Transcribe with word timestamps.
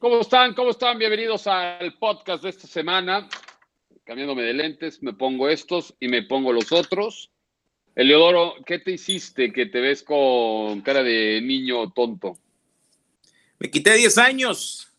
¿Cómo 0.00 0.18
están? 0.18 0.54
¿Cómo 0.54 0.70
están? 0.70 0.98
Bienvenidos 0.98 1.46
al 1.46 1.92
podcast 1.98 2.42
de 2.42 2.48
esta 2.48 2.66
semana. 2.66 3.28
Cambiándome 4.04 4.40
de 4.44 4.54
lentes, 4.54 5.02
me 5.02 5.12
pongo 5.12 5.46
estos 5.50 5.94
y 6.00 6.08
me 6.08 6.22
pongo 6.22 6.54
los 6.54 6.72
otros. 6.72 7.30
Eleodoro, 7.94 8.54
¿qué 8.64 8.78
te 8.78 8.92
hiciste 8.92 9.52
que 9.52 9.66
te 9.66 9.78
ves 9.78 10.02
con 10.02 10.80
cara 10.80 11.02
de 11.02 11.42
niño 11.42 11.92
tonto? 11.92 12.38
Me 13.58 13.70
quité 13.70 13.92
10 13.92 14.16
años. 14.16 14.90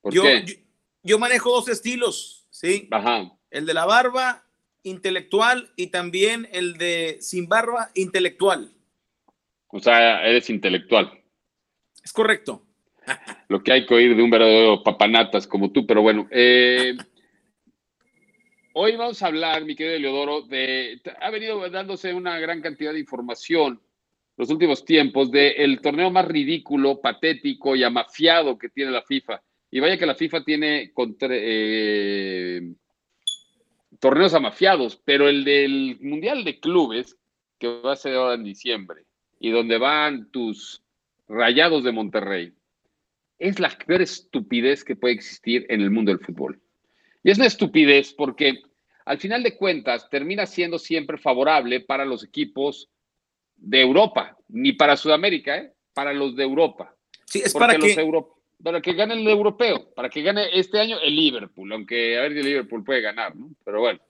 ¿Por 0.00 0.14
yo, 0.14 0.22
qué? 0.22 0.44
Yo, 0.46 0.54
yo 1.02 1.18
manejo 1.18 1.50
dos 1.50 1.68
estilos, 1.68 2.46
¿sí? 2.48 2.88
Ajá. 2.90 3.30
El 3.50 3.66
de 3.66 3.74
la 3.74 3.84
barba 3.84 4.46
intelectual 4.84 5.70
y 5.76 5.88
también 5.88 6.48
el 6.50 6.78
de 6.78 7.18
sin 7.20 7.46
barba 7.46 7.90
intelectual. 7.94 8.72
O 9.66 9.80
sea, 9.80 10.26
eres 10.26 10.48
intelectual. 10.48 11.22
Es 12.02 12.14
correcto. 12.14 12.65
Lo 13.48 13.62
que 13.62 13.72
hay 13.72 13.86
que 13.86 13.94
oír 13.94 14.16
de 14.16 14.22
un 14.22 14.30
verdadero 14.30 14.82
papanatas 14.82 15.46
como 15.46 15.70
tú, 15.70 15.86
pero 15.86 16.02
bueno. 16.02 16.26
eh, 16.30 16.96
hoy 18.72 18.96
vamos 18.96 19.22
a 19.22 19.26
hablar, 19.28 19.64
mi 19.64 19.74
querido 19.74 19.96
Eleodoro, 19.96 20.42
de. 20.42 21.00
Ha 21.20 21.30
venido 21.30 21.68
dándose 21.70 22.12
una 22.12 22.38
gran 22.38 22.60
cantidad 22.60 22.92
de 22.92 23.00
información 23.00 23.80
los 24.36 24.50
últimos 24.50 24.84
tiempos 24.84 25.30
del 25.30 25.80
torneo 25.80 26.10
más 26.10 26.26
ridículo, 26.26 27.00
patético 27.00 27.74
y 27.74 27.82
amafiado 27.82 28.58
que 28.58 28.68
tiene 28.68 28.90
la 28.90 29.02
FIFA. 29.02 29.42
Y 29.70 29.80
vaya 29.80 29.96
que 29.96 30.04
la 30.06 30.14
FIFA 30.14 30.44
tiene 30.44 30.90
contra- 30.92 31.28
eh, 31.32 32.60
torneos 33.98 34.34
amafiados, 34.34 35.00
pero 35.04 35.28
el 35.28 35.42
del 35.42 35.96
Mundial 36.02 36.44
de 36.44 36.60
Clubes, 36.60 37.16
que 37.58 37.66
va 37.80 37.92
a 37.92 37.96
ser 37.96 38.14
ahora 38.14 38.34
en 38.34 38.44
diciembre, 38.44 39.04
y 39.40 39.50
donde 39.50 39.78
van 39.78 40.30
tus 40.30 40.82
rayados 41.28 41.82
de 41.82 41.92
Monterrey, 41.92 42.52
es 43.38 43.58
la 43.60 43.70
peor 43.70 44.02
estupidez 44.02 44.84
que 44.84 44.96
puede 44.96 45.14
existir 45.14 45.66
en 45.68 45.80
el 45.80 45.90
mundo 45.90 46.10
del 46.10 46.24
fútbol. 46.24 46.60
Y 47.22 47.30
es 47.30 47.38
una 47.38 47.46
estupidez 47.46 48.12
porque 48.14 48.62
al 49.04 49.18
final 49.18 49.42
de 49.42 49.56
cuentas 49.56 50.08
termina 50.10 50.46
siendo 50.46 50.78
siempre 50.78 51.18
favorable 51.18 51.80
para 51.80 52.04
los 52.04 52.24
equipos 52.24 52.88
de 53.56 53.80
Europa, 53.80 54.36
ni 54.48 54.72
para 54.72 54.96
Sudamérica, 54.96 55.56
¿eh? 55.58 55.72
para 55.94 56.12
los 56.12 56.36
de 56.36 56.42
Europa. 56.42 56.94
Sí, 57.24 57.40
es 57.44 57.52
Porque 57.52 57.66
para 57.66 57.78
los 57.78 57.94
que, 57.94 58.00
euro- 58.00 58.38
para 58.62 58.80
que 58.80 58.92
gane 58.94 59.14
el 59.14 59.26
europeo, 59.26 59.92
para 59.94 60.08
que 60.08 60.22
gane 60.22 60.46
este 60.52 60.78
año 60.78 60.98
el 61.00 61.14
Liverpool, 61.14 61.72
aunque 61.72 62.18
a 62.18 62.22
ver 62.22 62.32
si 62.32 62.38
el 62.38 62.44
Liverpool 62.46 62.84
puede 62.84 63.00
ganar, 63.00 63.34
¿no? 63.34 63.50
Pero 63.64 63.80
bueno, 63.80 64.00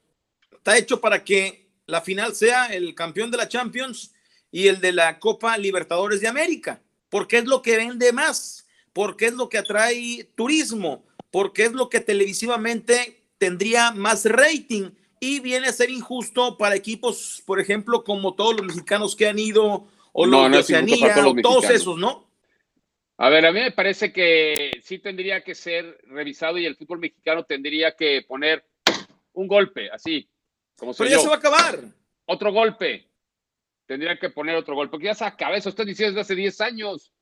está 0.53 0.77
hecho 0.77 1.01
para 1.01 1.23
que 1.25 1.69
la 1.87 2.01
final 2.01 2.35
sea 2.35 2.67
el 2.67 2.95
campeón 2.95 3.31
de 3.31 3.37
la 3.39 3.49
Champions 3.49 4.13
y 4.51 4.67
el 4.69 4.81
de 4.81 4.93
la 4.93 5.19
Copa 5.19 5.57
Libertadores 5.59 6.21
de 6.21 6.29
América, 6.29 6.83
porque 7.09 7.39
es 7.39 7.45
lo 7.47 7.63
que 7.63 7.77
vende 7.77 8.13
más, 8.13 8.66
porque 8.97 9.27
es 9.27 9.35
lo 9.35 9.51
que 9.51 9.59
atrae 9.59 10.27
turismo, 10.37 11.05
porque 11.31 11.65
es 11.65 11.73
lo 11.73 11.91
que 11.91 12.01
televisivamente 12.01 13.25
tendría 13.37 13.91
más 13.91 14.25
rating 14.25 14.93
y 15.21 15.41
viene 15.41 15.67
a 15.67 15.73
ser 15.73 15.91
injusto 15.91 16.57
para 16.57 16.77
equipos, 16.77 17.43
por 17.45 17.61
ejemplo, 17.61 18.05
como 18.05 18.35
todos 18.35 18.57
los 18.57 18.65
mexicanos 18.65 19.15
que 19.15 19.29
han 19.29 19.39
ido 19.39 19.87
o 20.15 20.27
No, 20.27 20.45
los 20.45 20.51
no 20.51 20.59
Oceanía, 20.61 21.13
todos 21.13 21.35
los 21.35 21.43
todos 21.43 21.69
esos, 21.69 21.99
¿no? 21.99 22.27
A 23.19 23.29
ver, 23.29 23.45
a 23.45 23.53
mí 23.53 23.61
me 23.61 23.71
parece 23.71 24.15
que 24.15 24.81
sí 24.83 24.99
tendría 24.99 25.45
que 25.45 25.55
ser 25.55 25.99
revisado 26.07 26.57
y 26.57 26.65
el 26.65 26.77
fútbol 26.77 27.01
mexicano 27.01 27.45
tendría 27.45 27.95
que 27.95 28.25
poner 28.27 28.65
un 29.35 29.47
golpe, 29.47 29.91
así, 29.91 30.27
como 30.75 30.95
Pero 30.95 31.11
ya 31.11 31.17
yo. 31.17 31.21
se 31.21 31.29
va 31.29 31.35
a 31.35 31.39
acabar. 31.39 31.81
Otro 32.25 32.51
golpe. 32.51 33.11
Tendría 33.85 34.19
que 34.19 34.31
poner 34.31 34.57
otro 34.57 34.75
golpe, 34.75 34.93
porque 34.93 35.07
ya 35.09 35.15
se 35.15 35.27
acaba 35.27 35.55
eso, 35.55 35.69
estoy 35.69 35.85
diciendo 35.85 36.13
desde 36.13 36.23
hace 36.23 36.35
10 36.35 36.61
años. 36.63 37.13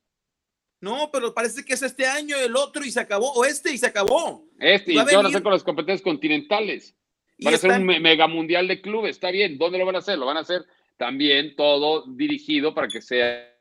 No, 0.85 1.09
pero 1.11 1.33
parece 1.33 1.65
que 1.65 1.73
es 1.73 1.81
este 1.81 2.05
año, 2.05 2.35
el 2.37 2.55
otro 2.55 2.85
y 2.85 2.91
se 2.91 2.99
acabó, 2.99 3.31
o 3.33 3.43
este 3.43 3.73
y 3.73 3.77
se 3.79 3.87
acabó. 3.87 4.45
Este, 4.59 4.91
y 4.93 4.95
qué 5.03 5.15
van 5.15 5.25
a 5.25 5.29
hacer 5.29 5.41
con 5.43 5.51
las 5.51 5.63
competencias 5.63 6.03
continentales. 6.03 6.95
Van 7.39 7.53
a 7.53 7.57
hacer 7.57 7.71
un 7.71 7.85
me- 7.85 7.99
mega 7.99 8.27
mundial 8.27 8.67
de 8.67 8.81
clubes, 8.81 9.15
está 9.15 9.31
bien. 9.31 9.57
¿Dónde 9.57 9.79
lo 9.79 9.85
van 9.85 9.95
a 9.95 9.99
hacer? 9.99 10.17
Lo 10.19 10.25
van 10.27 10.37
a 10.37 10.41
hacer 10.41 10.61
también 10.95 11.55
todo 11.55 12.05
dirigido 12.07 12.73
para 12.75 12.87
que 12.87 13.01
sea 13.01 13.51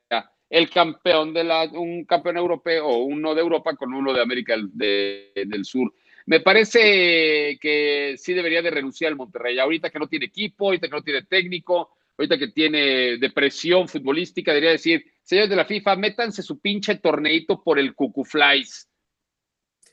el 0.51 0.69
campeón 0.71 1.33
de 1.33 1.43
la, 1.45 1.65
un 1.73 2.05
campeón 2.05 2.37
europeo 2.37 2.87
o 2.87 2.99
uno 3.05 3.35
de 3.35 3.41
Europa 3.41 3.75
con 3.75 3.93
uno 3.95 4.13
de 4.13 4.21
América 4.21 4.55
del, 4.55 4.69
de- 4.75 5.33
del 5.47 5.65
Sur. 5.65 5.93
Me 6.27 6.41
parece 6.41 7.59
que 7.61 8.15
sí 8.19 8.35
debería 8.35 8.63
de 8.63 8.71
renunciar 8.71 9.11
el 9.11 9.17
Monterrey. 9.17 9.59
Ahorita 9.59 9.91
que 9.91 9.99
no 9.99 10.07
tiene 10.09 10.27
equipo, 10.27 10.67
ahorita 10.67 10.89
que 10.89 10.95
no 10.95 11.03
tiene 11.03 11.23
técnico, 11.23 11.97
ahorita 12.19 12.39
que 12.39 12.49
tiene 12.49 13.17
depresión 13.17 13.89
futbolística, 13.89 14.53
debería 14.53 14.73
decir, 14.73 15.05
señores 15.25 15.51
de 15.51 15.57
la 15.57 15.65
FIFA, 15.65 15.97
métanse 15.97 16.43
su 16.43 16.61
pinche 16.61 16.95
torneito 16.97 17.63
por 17.63 17.79
el 17.79 17.95
Cucuflies. 17.95 18.89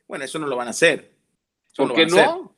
Bueno, 0.07 0.25
eso 0.25 0.37
no 0.39 0.47
lo 0.47 0.55
van 0.55 0.67
a 0.67 0.71
hacer. 0.71 1.11
Eso 1.71 1.87
¿Por 1.87 1.93
qué 1.95 2.05
no? 2.05 2.55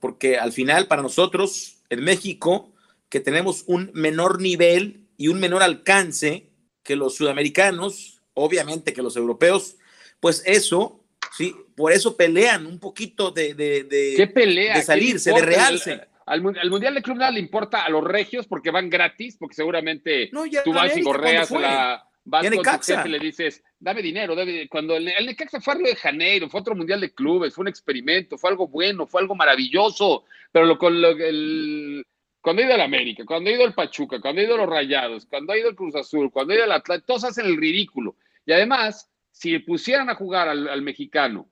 Porque 0.00 0.36
al 0.38 0.52
final, 0.52 0.86
para 0.86 1.02
nosotros, 1.02 1.82
en 1.90 2.02
México, 2.02 2.72
que 3.08 3.20
tenemos 3.20 3.64
un 3.66 3.90
menor 3.94 4.40
nivel 4.40 5.06
y 5.16 5.28
un 5.28 5.38
menor 5.38 5.62
alcance 5.62 6.50
que 6.82 6.96
los 6.96 7.14
sudamericanos, 7.16 8.20
obviamente 8.34 8.92
que 8.92 9.02
los 9.02 9.16
europeos, 9.16 9.76
pues 10.20 10.42
eso, 10.46 11.04
sí, 11.36 11.54
por 11.76 11.92
eso 11.92 12.16
pelean 12.16 12.66
un 12.66 12.78
poquito 12.78 13.30
de, 13.30 13.54
de, 13.54 13.84
de- 13.84 14.14
¿Qué 14.16 14.26
pelea? 14.26 14.74
de 14.74 14.80
¿Qué 14.80 14.86
salirse, 14.86 15.32
de 15.32 15.42
realce. 15.42 15.92
Al, 15.92 16.08
al 16.26 16.42
mun- 16.42 16.58
al 16.58 16.70
Mundial 16.70 16.94
de 16.94 17.02
Club 17.02 17.18
nada 17.18 17.30
le 17.30 17.40
importa 17.40 17.84
a 17.84 17.90
los 17.90 18.02
regios 18.04 18.46
porque 18.46 18.70
van 18.70 18.90
gratis, 18.90 19.36
porque 19.38 19.54
seguramente 19.54 20.30
No, 20.32 20.44
ya 20.46 20.62
tú 20.64 20.72
vas 20.72 20.86
y 20.86 20.90
América, 20.92 21.10
gorreas 21.10 21.50
a 21.50 21.54
¿cuándo 21.54 21.68
fue? 21.68 21.76
la... 21.76 22.08
Vas 22.26 22.42
con 22.48 22.62
tu 22.64 22.70
jefe 22.94 23.08
y 23.08 23.12
le 23.12 23.18
dices, 23.18 23.62
dame 23.78 24.00
dinero, 24.00 24.34
dame... 24.34 24.66
Cuando 24.68 24.96
el, 24.96 25.08
el 25.08 25.26
Necaxa 25.26 25.60
fue 25.60 25.74
a 25.74 25.76
Río 25.76 25.88
de 25.88 25.96
Janeiro, 25.96 26.48
fue 26.48 26.60
otro 26.60 26.74
Mundial 26.74 27.00
de 27.00 27.12
Clubes, 27.12 27.54
fue 27.54 27.62
un 27.62 27.68
experimento, 27.68 28.38
fue 28.38 28.48
algo 28.50 28.66
bueno, 28.68 29.06
fue 29.06 29.20
algo 29.20 29.34
maravilloso, 29.34 30.24
pero 30.50 30.64
lo, 30.64 30.78
con 30.78 31.02
lo, 31.02 31.10
el, 31.10 32.02
cuando 32.40 32.62
ha 32.62 32.64
ido 32.64 32.74
al 32.74 32.80
América, 32.80 33.24
cuando 33.26 33.50
ha 33.50 33.52
ido 33.52 33.64
el 33.66 33.74
Pachuca, 33.74 34.20
cuando 34.20 34.40
ha 34.40 34.44
ido 34.44 34.56
los 34.56 34.68
Rayados, 34.68 35.26
cuando 35.26 35.52
ha 35.52 35.58
ido 35.58 35.68
el 35.68 35.76
Cruz 35.76 35.94
Azul, 35.96 36.30
cuando 36.30 36.52
ha 36.52 36.56
ido 36.56 36.64
el 36.64 36.72
Atlanta, 36.72 37.04
todos 37.06 37.24
hacen 37.24 37.44
el 37.44 37.58
ridículo. 37.58 38.16
Y 38.46 38.52
además, 38.52 39.10
si 39.30 39.58
pusieran 39.58 40.08
a 40.08 40.14
jugar 40.14 40.48
al, 40.48 40.66
al 40.68 40.80
mexicano, 40.80 41.50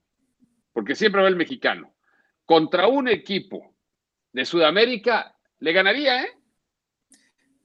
porque 0.72 0.94
siempre 0.94 1.20
va 1.20 1.28
el 1.28 1.36
mexicano, 1.36 1.94
contra 2.46 2.86
un 2.86 3.08
equipo 3.08 3.74
de 4.32 4.46
Sudamérica, 4.46 5.36
le 5.58 5.72
ganaría, 5.72 6.22
¿eh? 6.22 6.28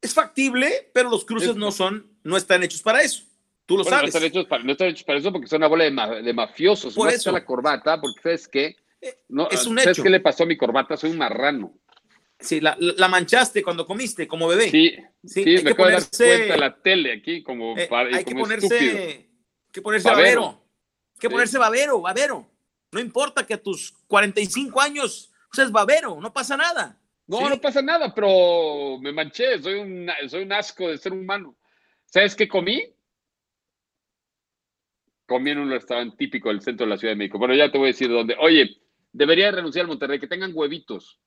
Es 0.02 0.14
factible, 0.14 0.92
pero 0.94 1.10
los 1.10 1.26
cruces 1.26 1.50
Es- 1.52 1.56
no 1.56 1.72
son, 1.72 2.17
no 2.28 2.38
están 2.38 2.64
hechos 2.64 2.82
para 2.82 3.02
eso. 3.02 3.24
Tú 3.66 3.78
lo 3.78 3.84
Bueno, 3.84 3.98
no 3.98 4.00
sabes. 4.02 4.16
están, 4.16 4.28
hechos 4.28 4.46
para, 4.48 4.64
no 4.64 4.72
están 4.72 4.88
hechos 4.90 5.04
para 5.04 5.20
eso 5.20 5.32
porque 5.32 5.48
son 5.48 5.58
una 5.58 5.68
bola 5.68 5.84
de, 5.86 5.92
ma- 5.92 6.16
de 6.22 6.34
mafiosos. 6.34 6.94
Por 6.94 7.08
Por 7.08 7.14
eso. 7.14 7.32
la 7.32 7.44
corbata, 7.46 8.00
porque 8.00 8.22
¿sabes 8.22 8.48
qué? 8.48 8.76
Eh, 9.02 9.20
No, 9.30 9.50
es 9.50 9.66
un 9.68 9.78
¿Sabes 9.78 9.94
hecho. 9.98 10.04
qué 10.04 10.10
le 10.10 10.20
pasó 10.20 10.44
a 10.44 10.46
mi 10.46 10.56
corbata? 10.58 10.96
Soy 10.98 11.12
un 11.12 11.18
marrano. 11.18 11.74
Sí, 12.40 12.62
la, 12.62 12.76
la 12.80 13.08
manchaste 13.08 13.64
cuando 13.64 13.86
comiste 13.86 14.28
como 14.28 14.48
bebé. 14.48 14.70
Sí, 14.70 14.96
Sí, 15.24 15.44
sí, 15.44 15.50
hay 15.50 15.56
me 15.58 15.64
que 15.64 15.70
acabo 15.72 15.88
de 15.88 15.94
dar 15.96 16.02
ponerse- 16.04 16.38
cuenta 16.38 16.58
la 16.58 16.82
tele 16.82 17.14
aquí 17.14 17.44
como, 17.44 17.78
Eh, 17.78 17.88
para- 17.88 18.16
hay 18.16 18.24
que 18.24 18.36
ponerse, 18.36 18.68
estúpido. 18.68 19.26
que 19.72 19.82
ponerse 19.82 20.10
Babero. 20.10 20.42
babero. 20.42 20.64
Hay 21.16 21.20
que 21.20 21.28
Sí. 21.28 21.32
ponerse 21.34 21.58
babero, 21.58 22.02
babero. 22.02 22.50
No 22.92 23.00
importa 23.00 23.46
que 23.46 23.54
a 23.56 23.62
tus 23.62 23.92
45 24.08 24.80
años 24.80 25.32
seas 25.52 25.72
babero, 25.72 26.20
no 26.22 26.32
pasa 26.32 26.56
nada. 26.56 26.98
No, 27.26 27.40
¿sí? 27.40 27.44
no 27.50 27.60
pasa 27.60 27.82
nada, 27.82 28.14
pero 28.14 28.98
me 29.02 29.12
manché, 29.12 29.62
soy 29.62 29.74
un, 29.76 30.08
soy 30.30 30.44
un 30.44 30.54
asco 30.54 30.88
de 30.88 30.98
ser 30.98 31.12
humano. 31.12 31.56
¿Sabes 32.08 32.36
qué 32.36 32.48
comí? 32.48 32.84
Comí 35.26 35.52
en 35.52 35.60
un 35.60 35.70
restaurante 35.70 36.16
típico 36.18 36.50
del 36.50 36.62
centro 36.62 36.86
de 36.86 36.90
la 36.90 36.98
Ciudad 36.98 37.12
de 37.12 37.18
México. 37.18 37.38
Bueno, 37.38 37.54
ya 37.54 37.70
te 37.70 37.78
voy 37.78 37.88
a 37.88 37.92
decir 37.92 38.10
dónde. 38.10 38.36
Oye, 38.40 38.78
debería 39.12 39.52
renunciar 39.52 39.84
al 39.84 39.90
Monterrey, 39.90 40.20
que 40.20 40.28
tengan 40.28 40.52
huevitos. 40.54 41.20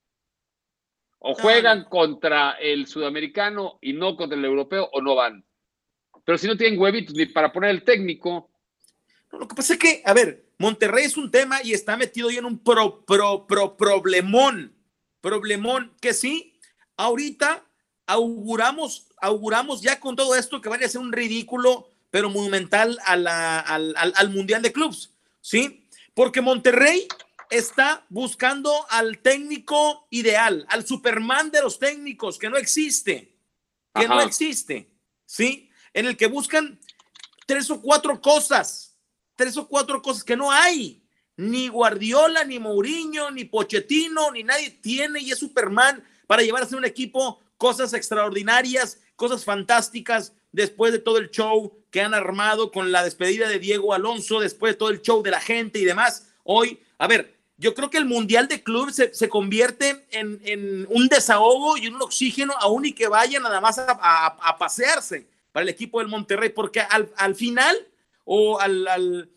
O 1.18 1.34
juegan 1.34 1.84
contra 1.84 2.52
el 2.52 2.86
sudamericano 2.86 3.78
y 3.82 3.92
no 3.92 4.16
contra 4.16 4.38
el 4.38 4.44
europeo, 4.44 4.88
o 4.90 5.02
no 5.02 5.14
van. 5.14 5.44
Pero 6.24 6.38
si 6.38 6.46
no 6.46 6.56
tienen 6.56 6.80
huevitos 6.80 7.14
ni 7.14 7.26
para 7.26 7.52
poner 7.52 7.70
el 7.70 7.84
técnico, 7.84 8.50
Lo 9.32 9.46
que 9.46 9.54
pasa 9.54 9.74
es 9.74 9.78
que, 9.78 10.02
a 10.04 10.12
ver, 10.12 10.46
Monterrey 10.58 11.04
es 11.04 11.16
un 11.16 11.30
tema 11.30 11.62
y 11.62 11.72
está 11.72 11.96
metido 11.96 12.30
ya 12.30 12.40
en 12.40 12.46
un 12.46 12.58
pro, 12.58 13.04
pro, 13.04 13.46
pro, 13.46 13.76
problemón. 13.76 14.74
Problemón 15.20 15.94
que 16.00 16.14
sí, 16.14 16.58
ahorita 16.96 17.64
auguramos, 18.06 19.08
auguramos 19.20 19.80
ya 19.82 20.00
con 20.00 20.16
todo 20.16 20.34
esto 20.34 20.60
que 20.60 20.68
vaya 20.68 20.86
a 20.86 20.90
ser 20.90 21.00
un 21.00 21.12
ridículo, 21.12 21.88
pero 22.10 22.28
monumental 22.30 22.98
a 23.04 23.16
la- 23.16 23.60
al, 23.60 23.94
al- 23.96 24.14
al 24.16 24.30
Mundial 24.30 24.62
de 24.62 24.72
Clubs, 24.72 25.10
¿sí? 25.40 25.86
Porque 26.14 26.40
Monterrey 26.40 27.06
está 27.50 28.04
buscando 28.08 28.72
al 28.90 29.18
técnico 29.18 30.06
ideal, 30.10 30.64
al 30.68 30.86
Superman 30.86 31.50
de 31.50 31.62
los 31.62 31.78
técnicos, 31.78 32.38
que 32.38 32.48
no 32.50 32.56
existe, 32.56 33.36
que 33.94 34.06
no 34.08 34.20
existe, 34.26 34.90
¿sí? 35.26 35.70
En 35.92 36.06
el 36.06 36.16
que 36.16 36.26
buscan 36.26 36.78
tres 37.46 37.70
o 37.70 37.80
cuatro 37.80 38.20
cosas, 38.20 38.96
tres 39.36 39.56
o 39.56 39.66
cuatro 39.66 40.00
cosas 40.02 40.22
que 40.24 40.36
no 40.36 40.50
hay. 40.52 41.02
Ni 41.36 41.68
Guardiola, 41.68 42.44
ni 42.44 42.58
Mourinho, 42.58 43.30
ni 43.30 43.44
Pochettino, 43.46 44.30
ni 44.30 44.42
nadie 44.44 44.70
tiene 44.70 45.20
y 45.20 45.30
es 45.32 45.38
Superman 45.38 46.04
para 46.26 46.42
llevar 46.42 46.62
a 46.62 46.66
ser 46.66 46.76
un 46.76 46.84
equipo 46.84 47.40
cosas 47.60 47.92
extraordinarias, 47.92 48.98
cosas 49.16 49.44
fantásticas, 49.44 50.32
después 50.50 50.92
de 50.92 50.98
todo 50.98 51.18
el 51.18 51.30
show 51.30 51.76
que 51.90 52.00
han 52.00 52.14
armado 52.14 52.72
con 52.72 52.90
la 52.90 53.04
despedida 53.04 53.50
de 53.50 53.58
Diego 53.58 53.92
Alonso, 53.92 54.40
después 54.40 54.72
de 54.72 54.78
todo 54.78 54.88
el 54.88 55.02
show 55.02 55.22
de 55.22 55.30
la 55.30 55.40
gente 55.40 55.78
y 55.78 55.84
demás, 55.84 56.32
hoy, 56.42 56.80
a 56.96 57.06
ver, 57.06 57.36
yo 57.58 57.74
creo 57.74 57.90
que 57.90 57.98
el 57.98 58.06
Mundial 58.06 58.48
de 58.48 58.62
Clubes 58.62 59.10
se, 59.12 59.28
convierte 59.28 60.06
en, 60.10 60.86
un 60.88 61.08
desahogo 61.08 61.76
y 61.76 61.88
un 61.88 62.00
oxígeno, 62.00 62.54
aún 62.58 62.86
y 62.86 62.94
que 62.94 63.08
vayan 63.08 63.42
nada 63.42 63.60
más 63.60 63.78
a, 63.78 64.56
pasearse 64.58 65.28
para 65.52 65.64
el 65.64 65.68
equipo 65.68 65.98
del 65.98 66.08
Monterrey, 66.08 66.48
porque 66.48 66.80
al, 66.80 67.34
final 67.34 67.76
o 68.24 68.58
al, 68.58 69.28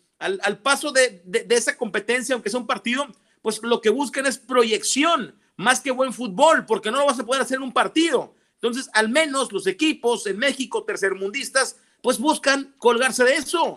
paso 0.62 0.92
de, 0.92 1.20
de, 1.26 1.54
esa 1.54 1.76
competencia, 1.76 2.32
aunque 2.32 2.48
sea 2.48 2.58
un 2.58 2.66
partido, 2.66 3.06
pues 3.42 3.60
lo 3.62 3.82
que 3.82 3.90
buscan 3.90 4.24
es 4.24 4.38
proyección, 4.38 5.34
más 5.56 5.80
que 5.80 5.90
buen 5.90 6.12
fútbol, 6.12 6.66
porque 6.66 6.90
no 6.90 6.98
lo 6.98 7.06
vas 7.06 7.18
a 7.18 7.24
poder 7.24 7.42
hacer 7.42 7.56
en 7.56 7.62
un 7.62 7.72
partido. 7.72 8.34
Entonces, 8.54 8.88
al 8.94 9.08
menos 9.08 9.52
los 9.52 9.66
equipos 9.66 10.26
en 10.26 10.38
México, 10.38 10.84
tercermundistas, 10.84 11.78
pues 12.02 12.18
buscan 12.18 12.74
colgarse 12.78 13.24
de 13.24 13.34
eso. 13.34 13.76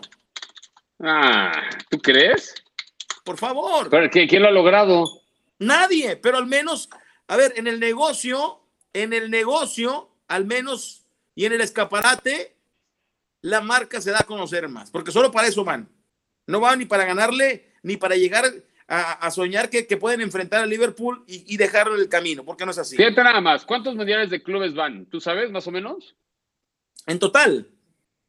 Ah, 1.00 1.52
¿tú 1.90 1.98
crees? 1.98 2.54
por 3.28 3.36
favor. 3.36 3.90
¿Pero 3.90 4.08
quién 4.08 4.40
lo 4.40 4.48
ha 4.48 4.50
logrado? 4.50 5.04
Nadie, 5.58 6.16
pero 6.16 6.38
al 6.38 6.46
menos, 6.46 6.88
a 7.26 7.36
ver, 7.36 7.52
en 7.56 7.66
el 7.66 7.78
negocio, 7.78 8.62
en 8.94 9.12
el 9.12 9.30
negocio, 9.30 10.08
al 10.28 10.46
menos, 10.46 11.04
y 11.34 11.44
en 11.44 11.52
el 11.52 11.60
escaparate, 11.60 12.56
la 13.42 13.60
marca 13.60 14.00
se 14.00 14.12
da 14.12 14.20
a 14.20 14.26
conocer 14.26 14.66
más, 14.70 14.90
porque 14.90 15.12
solo 15.12 15.30
para 15.30 15.46
eso 15.46 15.62
van. 15.62 15.90
No 16.46 16.58
van 16.60 16.78
ni 16.78 16.86
para 16.86 17.04
ganarle, 17.04 17.70
ni 17.82 17.98
para 17.98 18.16
llegar 18.16 18.50
a, 18.88 19.30
soñar 19.30 19.68
que, 19.68 19.84
pueden 19.98 20.22
enfrentar 20.22 20.62
a 20.62 20.66
Liverpool 20.66 21.22
y, 21.26 21.54
y 21.54 21.58
dejarlo 21.58 21.94
en 21.94 22.00
el 22.00 22.08
camino, 22.08 22.44
porque 22.44 22.64
no 22.64 22.70
es 22.70 22.78
así. 22.78 22.96
Fíjate 22.96 23.22
nada 23.22 23.40
más, 23.40 23.66
¿cuántos 23.66 23.94
mundiales 23.94 24.30
de 24.30 24.42
clubes 24.42 24.74
van? 24.74 25.04
¿Tú 25.06 25.20
sabes, 25.20 25.50
más 25.50 25.66
o 25.66 25.70
menos? 25.70 26.16
En 27.06 27.18
total. 27.18 27.68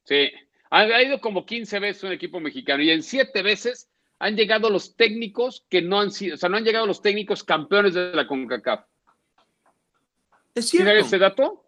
Sí, 0.04 0.30
ha, 0.70 1.02
ido 1.02 1.20
como 1.20 1.46
15 1.46 1.80
veces 1.80 2.04
un 2.04 2.12
equipo 2.12 2.40
mexicano 2.40 2.84
y 2.84 2.92
en 2.92 3.04
7 3.04 3.42
veces 3.42 3.90
han 4.20 4.36
llegado 4.36 4.70
los 4.70 4.96
técnicos 4.96 5.66
que 5.70 5.82
no 5.82 6.00
han 6.00 6.12
sido, 6.12 6.36
o 6.36 6.38
sea, 6.38 6.50
no 6.50 6.58
han 6.58 6.66
llegado 6.66 6.86
los 6.86 7.02
técnicos 7.02 7.44
campeones 7.44 7.94
de 7.94 8.14
la 8.14 8.28
CONCACAF. 8.28 8.86
Es 10.56 10.70
cierto. 10.70 10.92
ese 10.92 11.18
dato? 11.18 11.66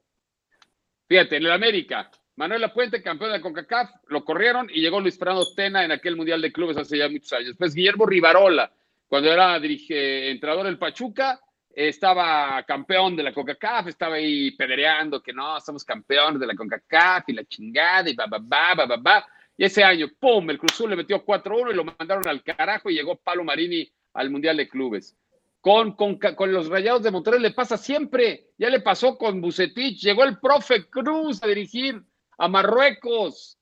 Fíjate, 1.07 1.37
en 1.37 1.45
el 1.45 1.51
América, 1.51 2.11
Manuel 2.35 2.69
Puente, 2.71 3.01
campeón 3.01 3.31
de 3.31 3.37
la 3.37 3.41
CONCACAF, 3.41 3.89
lo 4.07 4.25
corrieron 4.25 4.69
y 4.71 4.81
llegó 4.81 4.99
Luis 4.99 5.17
Fernando 5.17 5.47
Tena 5.55 5.85
en 5.85 5.91
aquel 5.91 6.15
Mundial 6.15 6.41
de 6.41 6.51
Clubes 6.51 6.77
hace 6.77 6.97
ya 6.97 7.09
muchos 7.09 7.31
años. 7.33 7.47
Después 7.47 7.73
Guillermo 7.73 8.05
Rivarola, 8.05 8.71
cuando 9.11 9.29
era 9.29 9.59
dirige, 9.59 10.31
entrenador 10.31 10.67
del 10.67 10.77
Pachuca, 10.77 11.37
estaba 11.69 12.63
campeón 12.63 13.13
de 13.13 13.23
la 13.23 13.33
CONCACAF, 13.33 13.87
estaba 13.87 14.15
ahí 14.15 14.51
pedereando 14.51 15.21
que 15.21 15.33
no, 15.33 15.59
somos 15.59 15.83
campeones 15.83 16.39
de 16.39 16.47
la 16.47 16.55
CONCACAF 16.55 17.27
y 17.27 17.33
la 17.33 17.43
chingada 17.43 18.09
y 18.09 18.15
ba, 18.15 18.27
ba, 18.27 18.39
ba, 18.39 18.85
ba, 18.85 18.95
ba. 18.95 19.27
Y 19.57 19.65
ese 19.65 19.83
año, 19.83 20.07
¡pum! 20.17 20.49
El 20.49 20.57
Cruzul 20.57 20.91
le 20.91 20.95
metió 20.95 21.25
4-1 21.25 21.71
y 21.71 21.75
lo 21.75 21.83
mandaron 21.83 22.25
al 22.25 22.41
carajo 22.41 22.89
y 22.89 22.93
llegó 22.93 23.17
Palo 23.17 23.43
Marini 23.43 23.85
al 24.13 24.29
Mundial 24.29 24.55
de 24.55 24.69
Clubes. 24.69 25.17
Con, 25.59 25.91
con, 25.97 26.17
con, 26.17 26.53
los 26.53 26.69
Rayados 26.69 27.03
de 27.03 27.11
Monterrey 27.11 27.41
le 27.41 27.51
pasa 27.51 27.75
siempre. 27.75 28.51
Ya 28.57 28.69
le 28.69 28.79
pasó 28.79 29.17
con 29.17 29.41
Bucetich. 29.41 30.01
Llegó 30.01 30.23
el 30.23 30.39
profe 30.39 30.89
Cruz 30.89 31.43
a 31.43 31.47
dirigir 31.47 32.01
a 32.37 32.47
Marruecos. 32.47 33.57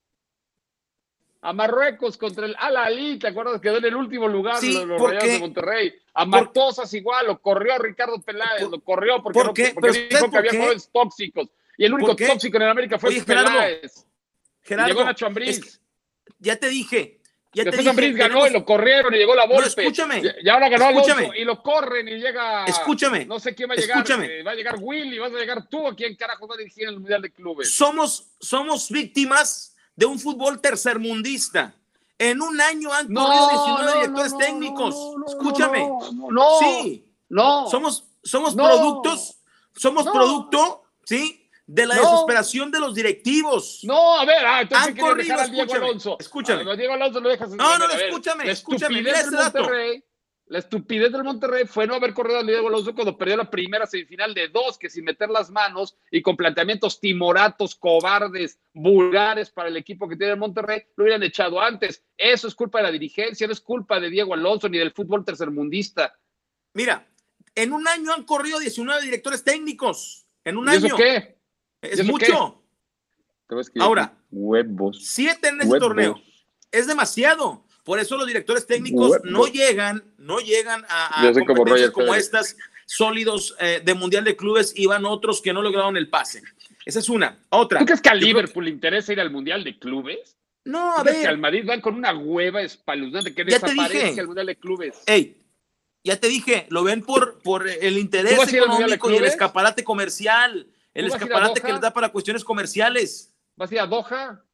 A 1.41 1.53
Marruecos 1.53 2.18
contra 2.18 2.45
el 2.45 2.56
Al 2.59 2.75
Ali, 2.75 3.18
¿te 3.18 3.27
acuerdas? 3.27 3.62
Quedó 3.62 3.77
en 3.77 3.86
el 3.86 3.95
último 3.95 4.27
lugar 4.27 4.62
los, 4.62 5.01
Rayados 5.01 5.30
de 5.30 5.39
Monterrey. 5.39 5.94
A 6.13 6.25
Matosas 6.25 6.94
igual, 6.94 7.27
lo 7.27 7.41
corrió 7.41 7.77
Ricardo 7.77 8.19
Peláez, 8.21 8.69
lo 8.69 8.81
corrió 8.81 9.24
porque, 9.24 9.39
no, 9.39 9.53
porque 9.74 10.07
dijo 10.09 10.30
que 10.30 10.38
había 10.38 10.51
jugadores 10.51 10.89
tóxicos. 10.91 11.47
Y 11.77 11.86
el 11.86 11.94
único 11.94 12.15
tóxico 12.15 12.57
en 12.57 12.63
América 12.63 13.00
fue 13.00 13.12
Oye, 13.12 13.24
Peláez. 13.24 14.06
Gerardo, 14.62 14.89
llegó 14.89 15.06
Nacho 15.06 15.25
Ambriz 15.25 15.80
ya 16.39 16.56
te 16.56 16.69
dije. 16.69 17.18
Ya 17.51 17.63
Después 17.63 17.95
te 17.95 18.01
dije, 18.01 18.13
ganó 18.13 18.45
y 18.45 18.51
lo 18.51 18.63
corrieron 18.63 19.12
y 19.12 19.18
llegó 19.18 19.33
la 19.33 19.47
Volpe. 19.47 19.81
escúchame. 19.81 20.21
Y 20.44 20.50
ahora 20.50 20.69
ganó 20.69 20.91
escúchame. 20.91 21.31
y 21.36 21.44
lo 21.44 21.63
corren 21.63 22.07
y 22.07 22.19
llega. 22.19 22.65
Escúchame. 22.65 23.25
No 23.25 23.39
sé 23.39 23.56
quién 23.56 23.69
va 23.69 23.74
a 23.74 23.77
llegar. 23.77 23.97
Escúchame. 23.97 24.44
Va 24.44 24.51
a 24.51 24.56
llegar 24.56 24.75
Willy, 24.80 25.18
vas 25.18 25.33
a 25.33 25.38
llegar 25.38 25.68
tú. 25.68 25.88
¿A 25.88 25.95
quién 25.95 26.15
carajo 26.15 26.47
va 26.47 26.53
a 26.53 26.57
dirigir 26.59 26.88
el 26.88 27.00
Mundial 27.00 27.24
de 27.24 27.31
Clubes? 27.31 27.74
Somos, 27.74 28.27
somos 28.39 28.91
víctimas 28.91 29.75
de 30.00 30.06
un 30.06 30.18
fútbol 30.18 30.62
tercermundista. 30.62 31.75
En 32.18 32.42
un 32.42 32.60
año 32.62 32.94
han 32.94 33.13
corrido 33.13 33.50
19 33.50 33.94
directores 33.96 34.38
técnicos. 34.38 34.96
Escúchame. 35.28 35.90
No. 36.31 36.60
Sí. 36.60 37.06
No. 37.28 37.69
Somos, 37.69 38.06
somos 38.24 38.56
productos. 38.56 39.36
Somos 39.75 40.06
producto, 40.06 40.84
¿sí? 41.04 41.50
de 41.68 41.86
la 41.86 41.96
desesperación 41.96 42.72
de 42.72 42.80
los 42.80 42.96
directivos. 42.96 43.81
No, 43.84 44.19
a 44.19 44.25
ver, 44.25 44.44
ah, 44.44 44.62
entonces 44.62 44.88
han 44.88 44.98
corrido, 44.98 45.36
dejar 45.36 45.51
Diego 45.51 45.74
Alonso. 45.75 46.18
Escúchame. 46.19 46.72
A 46.72 46.75
Diego 46.75 46.94
Alonso 46.94 47.19
lo 47.19 47.30
dejas. 47.30 47.51
No, 47.51 47.78
no, 47.78 47.88
no 47.88 47.94
escúchame, 47.94 48.50
escúchame. 48.50 48.96
Mira 48.96 49.19
ese 49.19 49.36
dato. 49.36 49.60
Monterrey, 49.60 50.04
la 50.50 50.57
estupidez 50.57 51.12
del 51.12 51.24
Monterrey 51.24 51.66
fue 51.68 51.86
no 51.86 51.94
haber 51.94 52.12
corrido 52.12 52.40
a 52.40 52.44
Diego 52.44 52.68
Alonso 52.68 52.96
cuando 52.96 53.16
perdió 53.16 53.38
la 53.38 53.51
primera 53.51 53.86
semifinal 53.86 54.34
de 54.34 54.48
dos, 54.48 54.80
que 54.80 54.90
sin 54.90 55.06
meter 55.06 55.30
las 55.30 55.51
manos 55.51 55.96
y 56.10 56.24
con 56.24 56.36
planteamientos 56.36 57.00
timoratos, 57.00 57.75
cobardes, 57.75 58.60
vulgares 58.74 59.51
para 59.51 59.69
el 59.69 59.78
equipo 59.78 60.10
que 60.10 60.16
tiene 60.16 60.34
el 60.34 60.40
Monterrey, 60.40 60.81
lo 60.96 61.04
hubieran 61.04 61.22
echado 61.22 61.62
antes. 61.62 62.04
Eso 62.18 62.48
es 62.48 62.56
culpa 62.56 62.80
de 62.80 62.86
la 62.86 62.92
dirigencia, 62.92 63.46
no 63.46 63.54
es 63.54 63.62
culpa 63.62 64.00
de 64.00 64.10
Diego 64.10 64.34
Alonso 64.34 64.68
ni 64.68 64.80
del 64.80 64.92
fútbol 64.92 65.24
tercermundista. 65.24 66.18
Mira, 66.74 67.07
en 67.54 67.72
un 67.72 67.88
año 67.88 68.12
han 68.12 68.24
corrido 68.24 68.57
19 68.57 69.04
directores 69.04 69.44
técnicos. 69.44 70.25
En 70.44 70.57
un 70.57 70.68
año. 70.68 70.88
¿Eso 70.88 70.96
qué? 70.96 71.38
Es 71.80 72.04
mucho. 72.04 72.63
Ahora, 73.80 74.18
huevos. 74.31 75.06
Siete 75.06 75.50
en 75.50 75.62
este 75.62 75.78
torneo. 75.78 76.19
Es 76.72 76.88
demasiado. 76.88 77.68
Por 77.89 77.97
eso 77.97 78.18
los 78.18 78.27
directores 78.27 78.68
técnicos 78.68 79.19
no 79.24 79.47
llegan, 79.47 80.03
no 80.19 80.38
llegan 80.38 80.86
a, 80.88 81.27
a 81.27 81.33
competencias 81.33 81.89
como, 81.89 82.13
estas 82.13 82.56
sólidos 82.86 83.56
eh, 83.59 83.81
de 83.83 83.94
Mundial 83.95 84.24
de 84.24 84.36
Clubes 84.36 84.74
y 84.75 84.86
van 84.86 85.06
otros 85.06 85.41
que 85.41 85.53
no 85.53 85.63
lograron 85.63 85.97
el 85.97 86.07
pase. 86.07 86.44
Esa 86.86 87.00
es 87.00 87.09
una. 87.09 87.39
Otra. 87.50 87.80
¿Tú 87.80 87.86
crees 87.86 88.00
que 88.00 88.09
a 88.09 88.13
Liverpool 88.13 88.65
le 88.65 88.69
interesa 88.69 89.12
ir 89.12 89.19
al 89.19 89.31
Mundial 89.31 89.63
de 89.63 89.80
Clubes? 89.80 90.38
No, 90.65 90.97
a 90.97 91.01
ver. 91.01 91.21
que 91.21 91.27
al 91.30 91.39
Madrid 91.39 91.63
van 91.65 91.81
con 91.81 91.95
una 91.95 92.13
hueva 92.13 92.62
espeluznante 92.62 93.33
que 93.33 93.44
ya 93.44 93.57
desaparece 93.57 94.19
al 94.19 94.27
Mundial 94.27 94.45
de 94.45 94.56
Clubes. 94.56 95.01
Ey, 95.07 95.41
ya 96.03 96.19
te 96.19 96.27
dije, 96.27 96.68
lo 96.69 96.83
ven 96.83 97.01
por, 97.01 97.41
por 97.41 97.68
el 97.68 97.97
interés 97.97 98.53
económico 98.53 99.09
y 99.09 99.15
el 99.15 99.25
escaparate 99.25 99.83
comercial 99.83 100.68
el 100.94 101.07
escaparate 101.07 101.59
que 101.59 101.71
les 101.71 101.81
da 101.81 101.91
para 101.91 102.09
cuestiones 102.09 102.44
comerciales. 102.44 103.36
¿Vas 103.56 103.71
a 103.71 103.74
ir 103.74 103.80
a 103.80 103.88
Doha? 103.88 104.45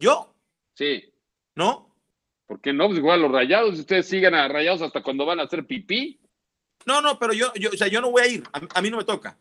¿Yo? 0.00 0.34
Sí. 0.74 1.09
¿No? 1.54 1.94
¿Por 2.46 2.60
qué 2.60 2.72
no? 2.72 2.86
Pues 2.86 2.98
igual 2.98 3.22
los 3.22 3.30
rayados, 3.30 3.78
ustedes 3.78 4.08
sigan 4.08 4.34
a 4.34 4.48
rayados 4.48 4.82
hasta 4.82 5.02
cuando 5.02 5.24
van 5.24 5.40
a 5.40 5.44
hacer 5.44 5.66
pipí. 5.66 6.20
No, 6.86 7.00
no, 7.00 7.18
pero 7.18 7.32
yo, 7.32 7.52
yo, 7.54 7.70
o 7.70 7.76
sea, 7.76 7.88
yo 7.88 8.00
no 8.00 8.10
voy 8.10 8.22
a 8.22 8.26
ir, 8.26 8.42
a, 8.52 8.82
mí 8.82 8.90
no 8.90 8.96
me 8.96 9.04
toca. 9.04 9.38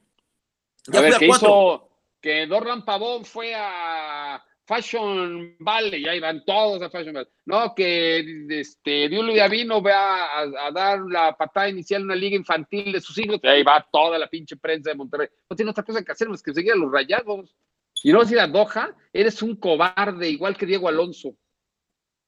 Ya 0.88 1.00
a 1.00 1.02
ver, 1.02 1.14
¿qué 1.18 1.28
hizo? 1.28 1.90
Que 2.22 2.46
Dorlan 2.48 2.84
Pavón 2.84 3.24
fue 3.24 3.56
a 3.56 4.44
Fashion 4.70 5.56
Valley, 5.60 6.08
ahí 6.08 6.20
van 6.20 6.46
todos 6.46 6.82
a 6.84 6.90
Fashion 6.92 7.14
Valley. 7.14 7.32
No, 7.46 7.74
que 7.74 8.46
este, 8.50 9.10
Dios 9.10 9.26
Avino 9.40 9.82
va 9.82 10.40
a, 10.42 10.72
dar 10.72 11.00
la 11.10 11.36
patada 11.36 11.70
inicial 11.70 12.02
en 12.02 12.06
una 12.06 12.16
liga 12.16 12.36
infantil 12.36 12.92
de 12.92 13.02
sus 13.02 13.18
hijos, 13.18 13.40
y 13.42 13.48
ahí 13.48 13.64
va 13.64 13.88
toda 13.92 14.20
la 14.20 14.28
pinche 14.28 14.58
prensa 14.58 14.92
de 14.92 14.96
Monterrey. 14.96 15.30
No 15.50 15.56
tiene 15.56 15.72
otra 15.72 15.84
cosa 15.84 16.04
que 16.04 16.12
hacer 16.12 16.30
más 16.30 16.44
que 16.44 16.54
seguir 16.54 16.74
a 16.74 16.76
los 16.76 16.92
rayados. 16.92 17.56
Y 18.04 18.12
no 18.12 18.20
vas 18.20 18.30
a 18.30 18.34
ir 18.34 18.40
a 18.40 18.48
Doha, 18.48 18.96
eres 19.12 19.42
un 19.42 19.56
cobarde, 19.56 20.30
igual 20.30 20.56
que 20.56 20.68
Diego 20.68 20.88
Alonso. 20.88 21.36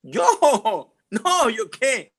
Yo, 0.02 0.24
no, 1.10 1.50
yo 1.50 1.70
qué. 1.70 2.14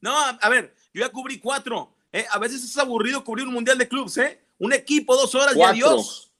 No, 0.00 0.14
a, 0.16 0.48
ver, 0.48 0.74
yo 0.92 1.00
ya 1.00 1.10
cubrí 1.10 1.38
cuatro. 1.38 1.96
¿eh? 2.12 2.24
A 2.30 2.38
veces 2.38 2.64
es 2.64 2.76
aburrido 2.78 3.24
cubrir 3.24 3.46
un 3.46 3.54
mundial 3.54 3.78
de 3.78 3.88
clubes, 3.88 4.16
¿eh? 4.18 4.40
Un 4.58 4.72
equipo, 4.72 5.16
dos 5.16 5.34
horas 5.34 5.56
y 5.56 5.62
adiós. 5.62 6.32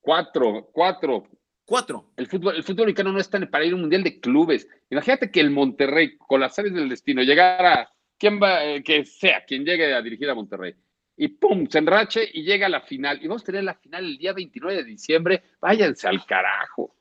Cuatro, 0.00 0.68
cuatro. 0.72 1.28
Cuatro. 1.64 2.12
El 2.16 2.26
fútbol, 2.26 2.56
el 2.56 2.62
fútbol 2.62 2.86
mexicano 2.86 3.10
no 3.10 3.18
está 3.18 3.40
para 3.46 3.64
ir 3.64 3.72
a 3.72 3.76
un 3.76 3.82
mundial 3.82 4.04
de 4.04 4.20
clubes. 4.20 4.68
Imagínate 4.90 5.30
que 5.30 5.40
el 5.40 5.50
Monterrey, 5.50 6.18
con 6.18 6.40
las 6.40 6.58
áreas 6.58 6.74
del 6.74 6.90
destino, 6.90 7.22
llegara, 7.22 7.90
quien 8.18 8.38
va, 8.40 8.64
eh, 8.64 8.82
que 8.82 9.06
sea, 9.06 9.44
quien 9.46 9.64
llegue 9.64 9.94
a 9.94 10.02
dirigir 10.02 10.28
a 10.28 10.34
Monterrey, 10.34 10.74
y 11.16 11.28
pum, 11.28 11.66
se 11.68 11.78
enrache 11.78 12.28
y 12.32 12.42
llega 12.42 12.66
a 12.66 12.70
la 12.70 12.82
final. 12.82 13.22
Y 13.22 13.28
vamos 13.28 13.42
a 13.42 13.46
tener 13.46 13.64
la 13.64 13.74
final 13.74 14.04
el 14.04 14.18
día 14.18 14.32
29 14.32 14.76
de 14.76 14.84
diciembre. 14.84 15.42
Váyanse 15.60 16.08
al 16.08 16.24
carajo. 16.26 16.94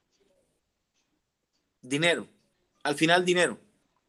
Dinero. 1.82 2.28
Al 2.84 2.96
final, 2.96 3.26
dinero. 3.26 3.58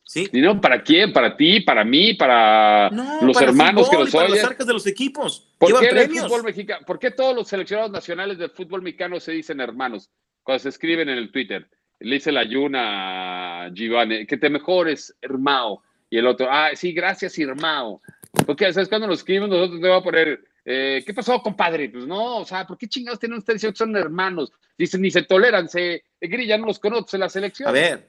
¿Sí? 0.02 0.28
¿Dinero 0.30 0.60
para 0.60 0.82
quién? 0.82 1.12
¿Para 1.12 1.34
ti? 1.34 1.60
¿Para 1.60 1.82
mí? 1.82 2.12
¿Para 2.14 2.90
los 2.90 3.40
hermanos 3.40 3.88
que 3.88 3.96
los 3.96 4.14
oyen? 4.14 4.42
Para 4.42 4.64
de 4.64 4.72
los 4.72 4.86
equipos. 4.86 5.48
¿Por 5.56 5.80
qué, 5.80 6.08
fútbol 6.08 6.44
mexicano, 6.44 6.84
¿Por 6.86 6.98
qué 6.98 7.10
todos 7.10 7.34
los 7.34 7.48
seleccionados 7.48 7.90
nacionales 7.90 8.36
del 8.36 8.50
fútbol 8.50 8.82
mexicano 8.82 9.18
se 9.18 9.32
dicen 9.32 9.60
hermanos? 9.60 10.10
cuando 10.44 10.62
se 10.62 10.68
escriben 10.68 11.08
en 11.08 11.18
el 11.18 11.32
Twitter. 11.32 11.66
Le 11.98 12.16
dice 12.16 12.30
la 12.30 12.44
Yuna 12.44 13.64
a 13.64 13.68
Giovanni, 13.70 14.26
que 14.26 14.36
te 14.36 14.50
mejores, 14.50 15.16
hermano. 15.20 15.82
Y 16.10 16.18
el 16.18 16.26
otro, 16.26 16.46
ah, 16.50 16.70
sí, 16.74 16.92
gracias, 16.92 17.36
hermano. 17.38 18.00
Porque, 18.46 18.72
¿sabes 18.72 18.88
cuando 18.88 19.08
nos 19.08 19.18
escribimos? 19.18 19.48
Nosotros 19.48 19.80
te 19.80 19.88
vamos 19.88 20.02
a 20.02 20.04
poner, 20.04 20.44
eh, 20.64 21.02
¿qué 21.04 21.14
pasó, 21.14 21.40
compadre? 21.40 21.88
Pues 21.88 22.06
no, 22.06 22.38
o 22.38 22.44
sea, 22.44 22.66
¿por 22.66 22.76
qué 22.76 22.86
chingados 22.86 23.18
tienen 23.18 23.38
ustedes 23.38 23.62
que 23.62 23.74
son 23.74 23.96
hermanos? 23.96 24.52
Dicen, 24.76 25.00
ni 25.00 25.10
se 25.10 25.22
toleran, 25.22 25.68
se 25.68 26.04
grilla, 26.20 26.58
no 26.58 26.66
los 26.66 26.78
conoce 26.78 27.16
la 27.16 27.28
selección. 27.28 27.68
A 27.68 27.72
ver, 27.72 28.08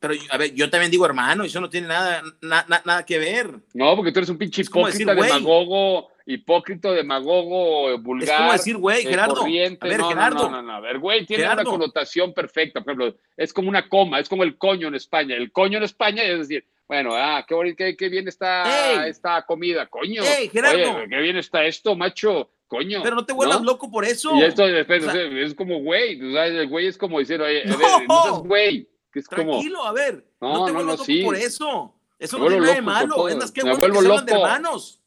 pero 0.00 0.14
a 0.30 0.38
ver, 0.38 0.54
yo 0.54 0.70
también 0.70 0.90
digo 0.90 1.04
hermano, 1.04 1.44
eso 1.44 1.60
no 1.60 1.68
tiene 1.68 1.86
nada, 1.86 2.22
nada 2.40 3.04
que 3.04 3.18
ver. 3.18 3.50
No, 3.74 3.94
porque 3.94 4.12
tú 4.12 4.20
eres 4.20 4.30
un 4.30 4.38
pinche 4.38 4.62
hipócrita, 4.62 5.14
demagogo, 5.14 6.08
hipócrita, 6.24 6.90
demagogo, 6.92 7.98
vulgar. 7.98 8.28
Es 8.28 8.36
como 8.38 8.52
decir, 8.52 8.76
güey, 8.78 9.06
eh, 9.06 9.10
Gerardo. 9.10 9.42
A 9.42 9.44
ver, 9.44 9.98
no, 9.98 10.08
Gerardo. 10.08 10.50
No, 10.50 10.50
no, 10.50 10.62
no, 10.62 10.72
a 10.72 10.80
ver, 10.80 10.98
güey, 10.98 11.26
tiene 11.26 11.44
una 11.44 11.64
connotación 11.64 12.32
perfecta. 12.32 12.80
Por 12.80 12.94
ejemplo, 12.94 13.20
es 13.36 13.52
como 13.52 13.68
una 13.68 13.90
coma, 13.90 14.20
es 14.20 14.28
como 14.30 14.42
el 14.42 14.56
coño 14.56 14.88
en 14.88 14.94
España. 14.94 15.36
El 15.36 15.52
coño 15.52 15.76
en 15.76 15.84
España 15.84 16.22
es 16.22 16.38
decir, 16.38 16.64
bueno, 16.88 17.10
ah, 17.14 17.44
qué 17.46 17.54
bonito, 17.54 17.84
qué, 17.98 18.08
bien 18.08 18.26
está 18.26 19.06
esta 19.06 19.44
comida, 19.44 19.86
coño. 19.86 20.22
Ey, 20.24 20.48
Gerardo. 20.48 20.96
Oye, 20.96 21.08
qué 21.10 21.20
bien 21.20 21.36
está 21.36 21.66
esto, 21.66 21.94
macho. 21.94 22.50
Coño. 22.68 23.00
Pero 23.02 23.16
no 23.16 23.26
te 23.26 23.32
vuelvas 23.32 23.62
loco 23.62 23.90
por 23.90 24.04
eso. 24.04 24.34
Y 24.36 24.44
esto 24.44 24.64
después, 24.64 25.04
es 25.04 25.54
como 25.54 25.80
güey. 25.80 26.22
O 26.22 26.32
sea, 26.32 26.46
el 26.46 26.68
güey 26.68 26.86
es 26.86 26.96
como 26.96 27.18
decir, 27.18 27.42
oye, 27.42 27.64
no, 27.66 27.74
a 27.74 27.76
ver, 27.76 27.88
no 28.08 28.42
güey. 28.44 28.88
Que 29.12 29.20
es 29.20 29.26
Tranquilo, 29.26 29.84
a 29.84 29.92
ver, 29.92 30.24
no, 30.40 30.64
te 30.66 30.72
vuelvas 30.72 30.98
loco 30.98 31.24
por 31.24 31.36
eso. 31.36 31.94
Eso 32.18 32.38
no 32.38 32.46
tiene 32.46 32.60
nada 32.60 32.74
de 32.74 32.82
malo. 32.82 33.28
Es 33.28 33.36
más 33.36 33.50
que 33.50 33.62
bueno 33.62 33.76
que 33.76 33.92
se 33.92 33.98
hablan 33.98 34.26
de 34.26 34.32
hermanos. 34.32 35.02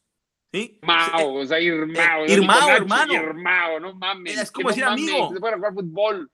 ¿Sí? 0.52 0.78
Mao, 0.82 1.34
o 1.34 1.46
sea, 1.46 1.60
Irmao. 1.60 2.24
Eh, 2.26 2.32
Irmao, 2.32 2.68
hermano. 2.70 3.12
Irmao, 3.12 3.80
no 3.80 3.94
mames. 3.94 4.38
Es 4.38 4.52
como 4.52 4.68
decir 4.68 4.84
amigo. 4.84 5.32
Se 5.32 5.40
puede 5.40 5.56
jugar 5.56 5.74
fútbol. 5.74 6.30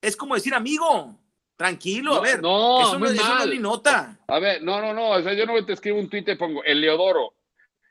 Es 0.00 0.16
como 0.16 0.34
decir 0.34 0.54
amigo. 0.54 1.18
Tranquilo, 1.56 2.14
a 2.14 2.20
ver. 2.20 2.40
No, 2.40 2.80
eso, 2.80 2.98
no, 2.98 3.06
eso 3.06 3.22
no 3.22 3.42
es 3.42 3.50
ni 3.50 3.58
nota. 3.58 4.18
A 4.28 4.38
ver, 4.38 4.62
no, 4.62 4.80
no, 4.80 4.94
no. 4.94 5.10
O 5.10 5.22
sea, 5.22 5.34
yo 5.34 5.44
no 5.44 5.62
te 5.64 5.74
escribo 5.74 5.98
un 5.98 6.08
tuit 6.08 6.26
y 6.26 6.34
pongo, 6.36 6.64
el 6.64 6.80
Leodoro, 6.80 7.34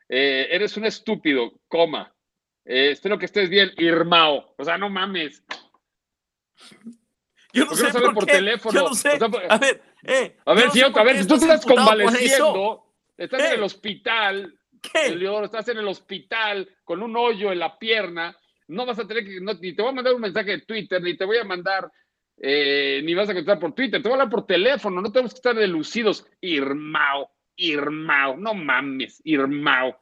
eh, 0.08 0.48
eres 0.50 0.76
un 0.76 0.86
estúpido, 0.86 1.52
coma. 1.68 2.12
Eh, 2.66 2.90
espero 2.92 3.20
que 3.20 3.26
estés 3.26 3.48
bien, 3.48 3.72
Irmao. 3.78 4.56
O 4.58 4.66
sea, 4.66 4.78
no 4.80 4.90
mames. 4.90 5.44
Yo 7.52 7.66
no 7.66 7.76
sé 7.76 7.92
por, 7.92 8.26
teléfono. 8.26 8.80
Yo 8.80 8.90
no 8.90 8.96
sé. 8.96 9.20
a 9.50 9.58
ver, 9.58 9.82
eh, 10.04 10.38
a 10.46 10.54
ver, 10.54 10.72
si, 10.72 10.82
a 10.82 11.04
ver, 11.04 11.26
tú 11.26 11.36
estás 11.36 11.66
convaleciendo, 11.66 12.86
estás 13.18 13.40
en 13.42 13.54
el 13.54 13.64
hospital, 13.64 14.60
¿Qué? 14.82 15.18
Estás 15.44 15.68
en 15.70 15.78
el 15.78 15.88
hospital 15.88 16.70
con 16.84 17.04
un 17.04 17.16
hoyo 17.18 17.52
en 17.52 17.60
la 17.60 17.78
pierna, 17.78 18.36
no 18.68 18.86
vas 18.86 19.00
a 19.00 19.08
tener 19.08 19.26
que, 19.26 19.40
ni 19.42 19.74
te 19.74 19.82
voy 19.82 19.92
a 19.92 19.96
mandar 19.96 20.14
un 20.14 20.22
mensaje 20.22 20.52
de 20.52 20.62
Twitter, 20.62 21.02
ni 21.02 21.18
te 21.18 21.26
voy 21.26 21.38
a 21.38 21.44
mandar, 21.44 21.92
eh, 22.38 23.02
ni 23.04 23.14
vas 23.14 23.30
a 23.30 23.34
contestar 23.34 23.60
por 23.60 23.74
Twitter, 23.74 24.02
te 24.02 24.08
voy 24.08 24.18
a 24.18 24.22
hablar 24.22 24.32
por 24.32 24.46
teléfono, 24.46 25.02
no 25.02 25.12
tenemos 25.12 25.34
que 25.34 25.40
estar 25.40 25.56
delucidos. 25.56 26.26
Irmao, 26.40 27.32
Irmao, 27.56 28.38
no 28.38 28.54
mames, 28.54 29.22
Irmao. 29.26 30.00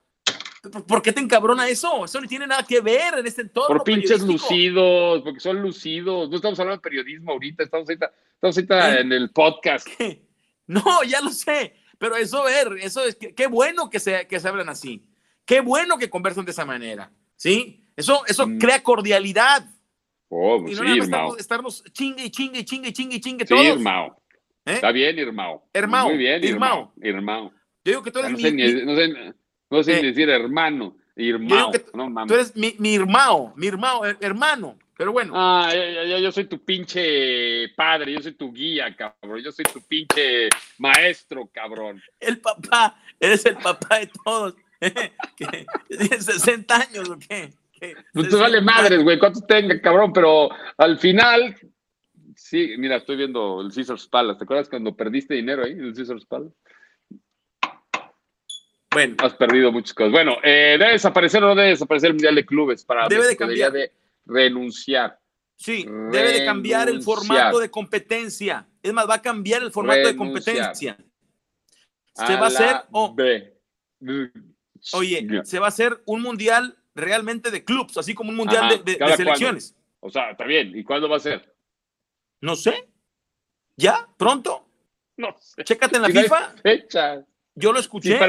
¿Por 0.87 1.01
qué 1.01 1.11
te 1.11 1.21
encabrona 1.21 1.67
eso? 1.67 2.05
Eso 2.05 2.19
no 2.19 2.27
tiene 2.27 2.47
nada 2.47 2.63
que 2.63 2.81
ver 2.81 3.19
en 3.19 3.27
este 3.27 3.43
entorno. 3.43 3.77
Por 3.77 3.83
pinches 3.83 4.21
lucidos, 4.21 5.21
porque 5.21 5.39
son 5.39 5.61
lucidos. 5.61 6.29
No 6.29 6.35
estamos 6.35 6.59
hablando 6.59 6.77
de 6.77 6.89
periodismo 6.89 7.31
ahorita, 7.31 7.63
estamos 7.63 7.87
ahorita, 7.87 8.11
estamos 8.33 8.57
ahorita 8.57 8.99
en 8.99 9.11
el 9.11 9.29
podcast. 9.31 9.87
No, 10.69 10.83
ya 11.03 11.21
lo 11.21 11.29
sé, 11.29 11.75
pero 11.97 12.17
eso, 12.17 12.43
ver, 12.43 12.73
eso 12.81 13.01
es, 13.05 13.15
qué 13.15 13.47
bueno 13.47 13.89
que 13.89 14.01
se, 14.01 14.27
que 14.27 14.37
se 14.37 14.49
hablan 14.49 14.67
así. 14.67 15.01
Qué 15.45 15.61
bueno 15.61 15.97
que 15.97 16.09
conversan 16.09 16.43
de 16.43 16.51
esa 16.51 16.65
manera. 16.65 17.09
¿Sí? 17.37 17.85
Eso, 17.95 18.23
eso 18.27 18.45
mm. 18.45 18.57
crea 18.57 18.83
cordialidad. 18.83 19.65
Oh, 20.27 20.57
y 20.67 20.75
no 20.75 20.83
sí, 20.83 20.99
estarnos, 20.99 21.39
estarnos, 21.39 21.83
chingue 21.93 22.29
chingue 22.29 22.65
chingue 22.65 22.91
chingue 22.91 23.21
chingue 23.21 23.47
sí, 23.47 23.53
todos. 23.53 23.65
Irmao. 23.65 24.21
¿Eh? 24.65 24.73
Está 24.73 24.91
bien, 24.91 25.17
Irmao. 25.17 25.69
Hermao. 25.71 26.09
Muy 26.09 26.17
bien, 26.17 26.43
Irmao. 26.43 26.91
Irmao. 27.01 27.53
Yo 27.85 27.91
digo 27.91 28.03
que 28.03 28.11
tú 28.11 28.19
eres 28.19 28.31
no 28.31 28.37
sé, 28.37 28.51
mi, 28.51 28.63
no 28.83 28.95
sé, 28.97 29.33
no 29.69 29.83
sé 29.83 30.01
ni 30.01 30.07
decir 30.07 30.29
hermano, 30.29 30.95
hermano. 31.15 31.71
No, 31.93 32.25
tú 32.25 32.33
eres 32.33 32.55
mi, 32.55 32.75
mi 32.79 32.95
hermano, 32.95 33.53
mi 33.55 33.67
hermano, 33.67 34.01
hermano. 34.19 34.77
Pero 34.97 35.11
bueno. 35.11 35.33
Ah, 35.35 35.71
ya, 35.71 36.03
ya, 36.05 36.19
yo 36.19 36.31
soy 36.31 36.45
tu 36.45 36.57
pinche 36.63 37.69
padre, 37.75 38.13
yo 38.13 38.19
soy 38.19 38.33
tu 38.33 38.51
guía, 38.51 38.95
cabrón. 38.95 39.43
Yo 39.43 39.51
soy 39.51 39.65
tu 39.65 39.79
pinche 39.81 40.49
maestro, 40.79 41.47
cabrón. 41.53 42.01
El 42.19 42.39
papá, 42.39 42.99
eres 43.19 43.45
el 43.45 43.57
papá 43.57 43.99
de 43.99 44.09
todos. 44.23 44.55
¿Tienes 45.87 46.25
60 46.25 46.75
años 46.75 47.09
o 47.09 47.19
qué? 47.19 47.53
No 48.13 48.27
te 48.27 48.35
vale 48.35 48.59
madres, 48.59 49.03
güey, 49.03 49.19
cuántos 49.19 49.45
tenga, 49.45 49.79
cabrón, 49.79 50.11
pero 50.11 50.49
al 50.77 50.97
final, 50.97 51.55
sí, 52.35 52.73
mira, 52.77 52.95
estoy 52.95 53.17
viendo 53.17 53.61
el 53.61 53.71
Caesars 53.71 54.07
Palace. 54.07 54.39
¿Te 54.39 54.45
acuerdas 54.45 54.67
cuando 54.67 54.95
perdiste 54.95 55.35
dinero 55.35 55.63
ahí, 55.63 55.73
el 55.73 55.93
Caesars 55.93 56.25
Palace? 56.25 56.55
Bueno. 58.97 59.15
Has 59.19 59.35
perdido 59.35 59.71
muchas 59.71 59.93
cosas. 59.93 60.11
Bueno, 60.11 60.37
eh, 60.41 60.75
¿debe 60.79 60.93
desaparecer 60.93 61.43
o 61.43 61.49
no 61.49 61.55
debe 61.55 61.69
desaparecer 61.69 62.07
el 62.07 62.13
Mundial 62.15 62.33
de 62.33 62.45
Clubes? 62.47 62.83
Para 62.83 63.07
debe 63.07 63.27
de 63.27 63.37
cambiar. 63.37 63.71
De 63.71 63.91
renunciar. 64.25 65.19
Sí, 65.55 65.85
debe 66.11 66.33
de 66.33 66.45
cambiar 66.45 66.89
el 66.89 67.03
formato 67.03 67.59
de 67.59 67.69
competencia. 67.69 68.67
Es 68.81 68.91
más, 68.91 69.07
va 69.07 69.15
a 69.15 69.21
cambiar 69.21 69.61
el 69.61 69.71
formato 69.71 70.07
de 70.07 70.15
competencia. 70.15 70.97
Se 72.15 72.35
va 72.37 72.45
a 72.45 72.47
hacer. 72.47 73.53
oye, 74.93 75.27
se 75.43 75.59
va 75.59 75.67
a 75.67 75.69
hacer 75.69 76.01
un 76.07 76.23
mundial 76.23 76.75
realmente 76.95 77.51
de 77.51 77.63
clubs, 77.63 77.97
así 77.97 78.15
como 78.15 78.31
un 78.31 78.35
mundial 78.35 78.83
de, 78.83 78.97
selecciones. 79.15 79.75
O 79.99 80.09
sea, 80.09 80.31
está 80.31 80.45
bien. 80.45 80.75
¿Y 80.75 80.83
cuándo 80.83 81.07
va 81.07 81.17
a 81.17 81.19
ser? 81.19 81.55
No 82.41 82.55
sé. 82.55 82.89
¿Ya? 83.75 84.09
¿Pronto? 84.17 84.67
No 85.17 85.35
sé. 85.39 85.63
Chécate 85.63 85.97
en 85.97 86.01
la 86.01 86.07
FIFA. 86.09 86.55
Yo 87.59 87.73
lo 87.73 87.79
escuché. 87.79 88.19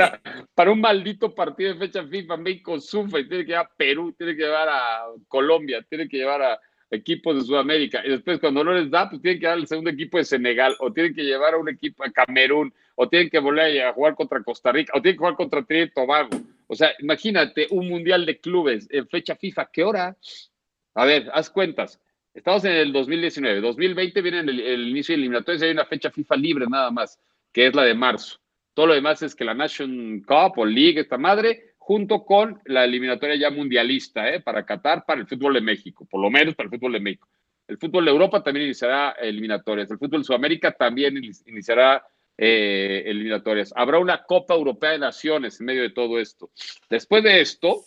para, 0.55 0.73
un 0.73 0.81
maldito 0.81 1.35
partido 1.35 1.75
de 1.75 1.79
fecha 1.79 2.03
FIFA, 2.03 2.39
México 2.39 2.81
sufre, 2.81 3.25
tiene 3.25 3.45
que 3.45 3.51
llevar 3.51 3.67
a 3.67 3.77
Perú, 3.77 4.15
tiene 4.17 4.35
que 4.35 4.43
llevar 4.43 4.69
a 4.71 5.05
Colombia, 5.29 5.85
tiene 5.87 6.09
que 6.09 6.17
llevar 6.17 6.41
a 6.41 6.59
equipos 6.91 7.37
de 7.37 7.43
Sudamérica. 7.43 8.01
Y 8.07 8.09
después, 8.09 8.41
cuando 8.41 8.65
no 8.65 8.73
les 8.73 8.91
da, 8.91 9.11
pues 9.11 9.21
tienen 9.21 9.39
que 9.39 9.47
dar 9.47 9.59
al 9.59 9.67
segundo 9.67 9.91
equipo 9.91 10.17
de 10.17 10.25
Senegal, 10.25 10.75
o 10.81 10.91
tienen 10.95 11.15
que 11.15 11.25
llevar 11.25 11.53
a 11.53 11.59
un 11.59 11.69
equipo 11.69 12.05
de 12.05 12.13
Camerún, 12.13 12.73
o 12.95 13.07
tienen 13.07 13.29
que 13.29 13.39
volver 13.39 13.83
a 13.83 13.93
jugar 13.93 14.15
contra 14.15 14.43
Costa 14.43 14.73
Rica, 14.73 14.95
o 14.97 15.03
tienen 15.03 15.17
que 15.17 15.19
jugar 15.19 15.37
contra 15.37 15.63
Trinidad 15.63 15.89
y 15.89 15.93
Tobago. 15.93 16.31
O 16.67 16.75
sea, 16.75 16.91
imagínate 16.99 17.67
un 17.71 17.87
mundial 17.87 18.25
de 18.25 18.39
clubes 18.39 18.89
en 18.91 19.07
fecha 19.09 19.37
FIFA. 19.37 19.69
¿Qué 19.71 19.85
hora? 19.85 20.17
A 20.95 21.05
ver, 21.05 21.29
haz 21.35 21.51
cuentas. 21.51 22.01
Estamos 22.33 22.65
en 22.65 22.73
el 22.73 22.93
2019. 22.95 23.61
2020 23.61 24.23
viene 24.23 24.39
el, 24.41 24.89
inicio 24.89 25.13
de 25.13 25.21
eliminatorios 25.21 25.63
y 25.63 25.67
hay 25.67 25.73
una 25.73 25.85
fecha 25.85 26.11
FIFA 26.11 26.37
libre 26.37 26.67
nada 26.67 26.91
más, 26.91 27.19
que 27.53 27.67
es 27.67 27.75
la 27.75 27.83
de 27.83 27.95
marzo. 27.95 28.39
Todo 28.79 28.87
lo 28.87 28.95
demás 28.95 29.21
es 29.23 29.35
que 29.35 29.45
la 29.45 29.55
Nation 29.55 30.21
Cup 30.21 30.53
o 30.57 30.65
League, 30.65 31.01
esta 31.01 31.19
madre, 31.19 31.75
junto 31.79 32.25
con 32.25 32.63
la 32.67 32.85
eliminatoria 32.85 33.35
ya 33.35 33.51
mundialista 33.51 34.33
¿eh? 34.33 34.41
para 34.41 34.65
Qatar, 34.65 35.05
para 35.05 35.21
el 35.21 35.27
fútbol 35.27 35.55
de 35.55 35.61
México, 35.61 36.07
por 36.09 36.21
lo 36.21 36.31
menos 36.31 36.55
para 36.55 36.69
el 36.69 36.71
fútbol 36.71 36.93
de 36.93 37.01
México. 37.01 37.29
El 37.67 37.77
fútbol 37.77 38.05
de 38.05 38.13
Europa 38.13 38.41
también 38.41 38.67
iniciará 38.67 39.17
eliminatorias. 39.21 39.91
El 39.91 39.99
fútbol 39.99 40.21
de 40.21 40.27
Sudamérica 40.27 40.71
también 40.71 41.17
iniciará 41.47 42.07
eh, 42.37 43.03
eliminatorias. 43.05 43.73
Habrá 43.75 43.99
una 43.99 44.23
Copa 44.23 44.55
Europea 44.55 44.93
de 44.93 45.01
Naciones 45.01 45.59
en 45.59 45.67
medio 45.67 45.83
de 45.83 45.91
todo 45.91 46.21
esto. 46.21 46.51
Después 46.89 47.25
de 47.25 47.41
esto, 47.41 47.83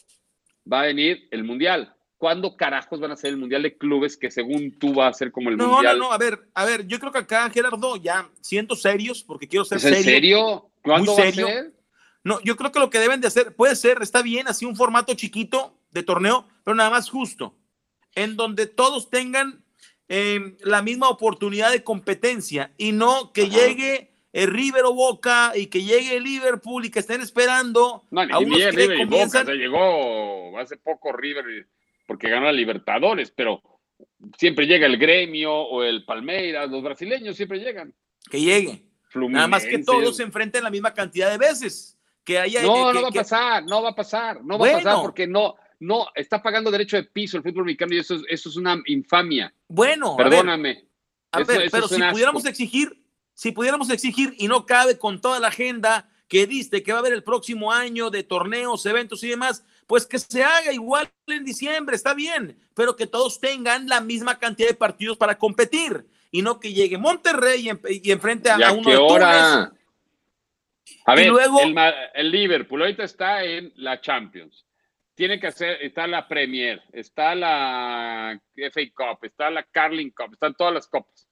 va 0.69 0.81
a 0.81 0.88
venir 0.88 1.25
el 1.31 1.45
Mundial. 1.45 1.95
¿Cuándo 2.21 2.55
carajos 2.55 2.99
van 2.99 3.09
a 3.09 3.15
ser 3.15 3.31
el 3.31 3.37
Mundial 3.37 3.63
de 3.63 3.75
Clubes 3.75 4.15
que 4.15 4.29
según 4.29 4.77
tú 4.77 4.93
va 4.93 5.07
a 5.07 5.13
ser 5.13 5.31
como 5.31 5.49
el 5.49 5.57
Mundial? 5.57 5.97
No, 5.97 6.05
no, 6.05 6.13
a 6.13 6.19
ver, 6.19 6.39
a 6.53 6.65
ver, 6.65 6.85
yo 6.85 6.99
creo 6.99 7.11
que 7.11 7.17
acá, 7.17 7.49
Gerardo, 7.49 7.95
ya 7.95 8.29
siento 8.41 8.75
serios, 8.75 9.23
porque 9.23 9.47
quiero 9.47 9.65
ser 9.65 9.79
¿Es 9.79 9.85
en 9.85 10.03
serio? 10.03 10.69
¿Cuándo 10.83 11.15
va 11.15 11.23
a 11.23 11.31
ser? 11.31 11.73
No, 12.23 12.39
yo 12.41 12.55
creo 12.57 12.71
que 12.71 12.77
lo 12.77 12.91
que 12.91 12.99
deben 12.99 13.21
de 13.21 13.27
hacer, 13.27 13.55
puede 13.55 13.75
ser, 13.75 14.03
está 14.03 14.21
bien, 14.21 14.47
así 14.47 14.65
un 14.65 14.75
formato 14.75 15.15
chiquito 15.15 15.79
de 15.89 16.03
torneo, 16.03 16.47
pero 16.63 16.75
nada 16.75 16.91
más 16.91 17.09
justo, 17.09 17.55
en 18.13 18.35
donde 18.35 18.67
todos 18.67 19.09
tengan 19.09 19.65
em, 20.07 20.57
la 20.61 20.83
misma 20.83 21.09
oportunidad 21.09 21.71
de 21.71 21.83
competencia 21.83 22.71
y 22.77 22.91
no 22.91 23.33
que 23.33 23.49
llegue 23.49 24.11
el 24.31 24.51
River 24.51 24.85
o 24.85 24.93
Boca 24.93 25.53
y 25.55 25.65
que 25.65 25.81
llegue 25.81 26.17
el 26.17 26.23
Liverpool 26.23 26.85
y 26.85 26.91
que 26.91 26.99
estén 26.99 27.21
esperando 27.21 28.03
no, 28.11 28.21
a 28.21 28.37
unos 28.37 28.59
que 28.59 28.71
River 28.71 28.97
comienzan... 28.99 29.41
Boca, 29.41 29.53
se 29.53 29.57
llegó 29.57 30.59
hace 30.59 30.77
poco 30.77 31.11
River 31.13 31.65
porque 32.11 32.27
ganó 32.27 32.49
a 32.49 32.51
Libertadores, 32.51 33.31
pero 33.31 33.63
siempre 34.37 34.65
llega 34.65 34.85
el 34.85 34.97
gremio 34.97 35.53
o 35.53 35.81
el 35.81 36.03
Palmeiras, 36.03 36.69
los 36.69 36.83
brasileños 36.83 37.37
siempre 37.37 37.57
llegan. 37.57 37.95
Que 38.29 38.41
llegue. 38.41 38.85
Nada 39.15 39.47
más 39.47 39.63
que 39.63 39.77
todos 39.77 40.17
se 40.17 40.23
enfrenten 40.23 40.61
la 40.61 40.69
misma 40.69 40.93
cantidad 40.93 41.31
de 41.31 41.37
veces. 41.37 41.97
Que 42.25 42.37
haya, 42.37 42.63
no, 42.63 42.91
no 42.91 43.01
va 43.01 43.07
a 43.07 43.11
pasar, 43.11 43.63
no 43.63 43.81
va 43.81 43.89
a 43.91 43.95
pasar, 43.95 44.43
no 44.43 44.59
va 44.59 44.67
a 44.67 44.73
pasar 44.73 45.01
porque 45.01 45.25
no, 45.25 45.55
no, 45.79 46.07
está 46.13 46.43
pagando 46.43 46.69
derecho 46.69 46.97
de 46.97 47.05
piso 47.05 47.37
el 47.37 47.43
fútbol 47.43 47.63
mexicano 47.63 47.95
y 47.95 47.99
eso, 47.99 48.17
eso 48.27 48.49
es 48.49 48.57
una 48.57 48.77
infamia. 48.87 49.53
Bueno, 49.69 50.17
perdóname. 50.17 50.89
A 51.31 51.43
ver, 51.43 51.69
pero 51.71 51.87
si 51.87 52.01
pudiéramos 52.11 52.45
exigir, 52.45 53.05
si 53.33 53.53
pudiéramos 53.53 53.89
exigir 53.89 54.35
y 54.37 54.49
no 54.49 54.65
cabe 54.65 54.97
con 54.97 55.21
toda 55.21 55.39
la 55.39 55.47
agenda 55.47 56.09
que 56.27 56.45
diste 56.45 56.83
que 56.83 56.91
va 56.91 56.97
a 56.97 56.99
haber 56.99 57.13
el 57.13 57.23
próximo 57.23 57.71
año 57.71 58.09
de 58.09 58.23
torneos, 58.23 58.85
eventos 58.85 59.23
y 59.23 59.29
demás, 59.29 59.63
pues 59.88 60.05
que 60.05 60.19
se 60.19 60.43
haga 60.43 60.71
igual 60.71 61.11
en 61.27 61.43
diciembre, 61.43 61.95
está 61.95 62.13
bien, 62.13 62.57
pero 62.73 62.95
que 62.95 63.07
todos 63.07 63.39
tengan 63.39 63.88
la 63.88 64.01
misma 64.01 64.39
cantidad 64.39 64.69
de 64.69 64.75
partidos 64.75 65.17
para 65.17 65.38
competir 65.38 66.05
y 66.31 66.41
no 66.41 66.59
que 66.59 66.73
llegue 66.73 66.97
Monterrey 66.97 67.69
y, 67.89 68.11
enfrente 68.11 68.50
a, 68.50 68.55
a 68.55 68.71
uno 68.71 68.89
de 68.89 68.97
hora? 68.97 69.73
A 71.05 71.15
ver, 71.15 71.27
luego, 71.27 71.59
el, 72.13 72.31
Liverpool 72.31 72.81
ahorita 72.81 73.03
está 73.03 73.43
en 73.43 73.71
la 73.75 74.01
Champions. 74.01 74.65
tiene 75.15 75.39
que 75.39 75.47
hacer, 75.47 75.77
está 75.81 76.07
la 76.07 76.27
Premier, 76.27 76.81
está 76.91 77.35
la 77.35 78.39
FA 78.55 78.81
Cup, 78.93 79.25
está 79.25 79.50
la 79.50 79.63
Carling 79.63 80.11
Cup, 80.11 80.33
están 80.33 80.55
todas 80.55 80.73
las 80.73 80.88
copas. 80.88 81.27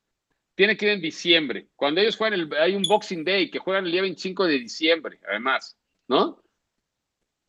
Tiene 0.55 0.75
que 0.75 0.85
ir 0.85 0.91
en 0.91 1.01
diciembre. 1.01 1.67
Cuando 1.75 2.01
ellos 2.01 2.17
juegan, 2.17 2.39
el, 2.39 2.53
hay 2.55 2.75
un 2.75 2.83
Boxing 2.83 3.23
Day 3.23 3.49
que 3.49 3.59
juegan 3.59 3.85
el 3.85 3.91
día 3.91 4.01
25 4.01 4.45
de 4.45 4.59
diciembre, 4.59 5.19
además, 5.27 5.77
¿no? 6.07 6.41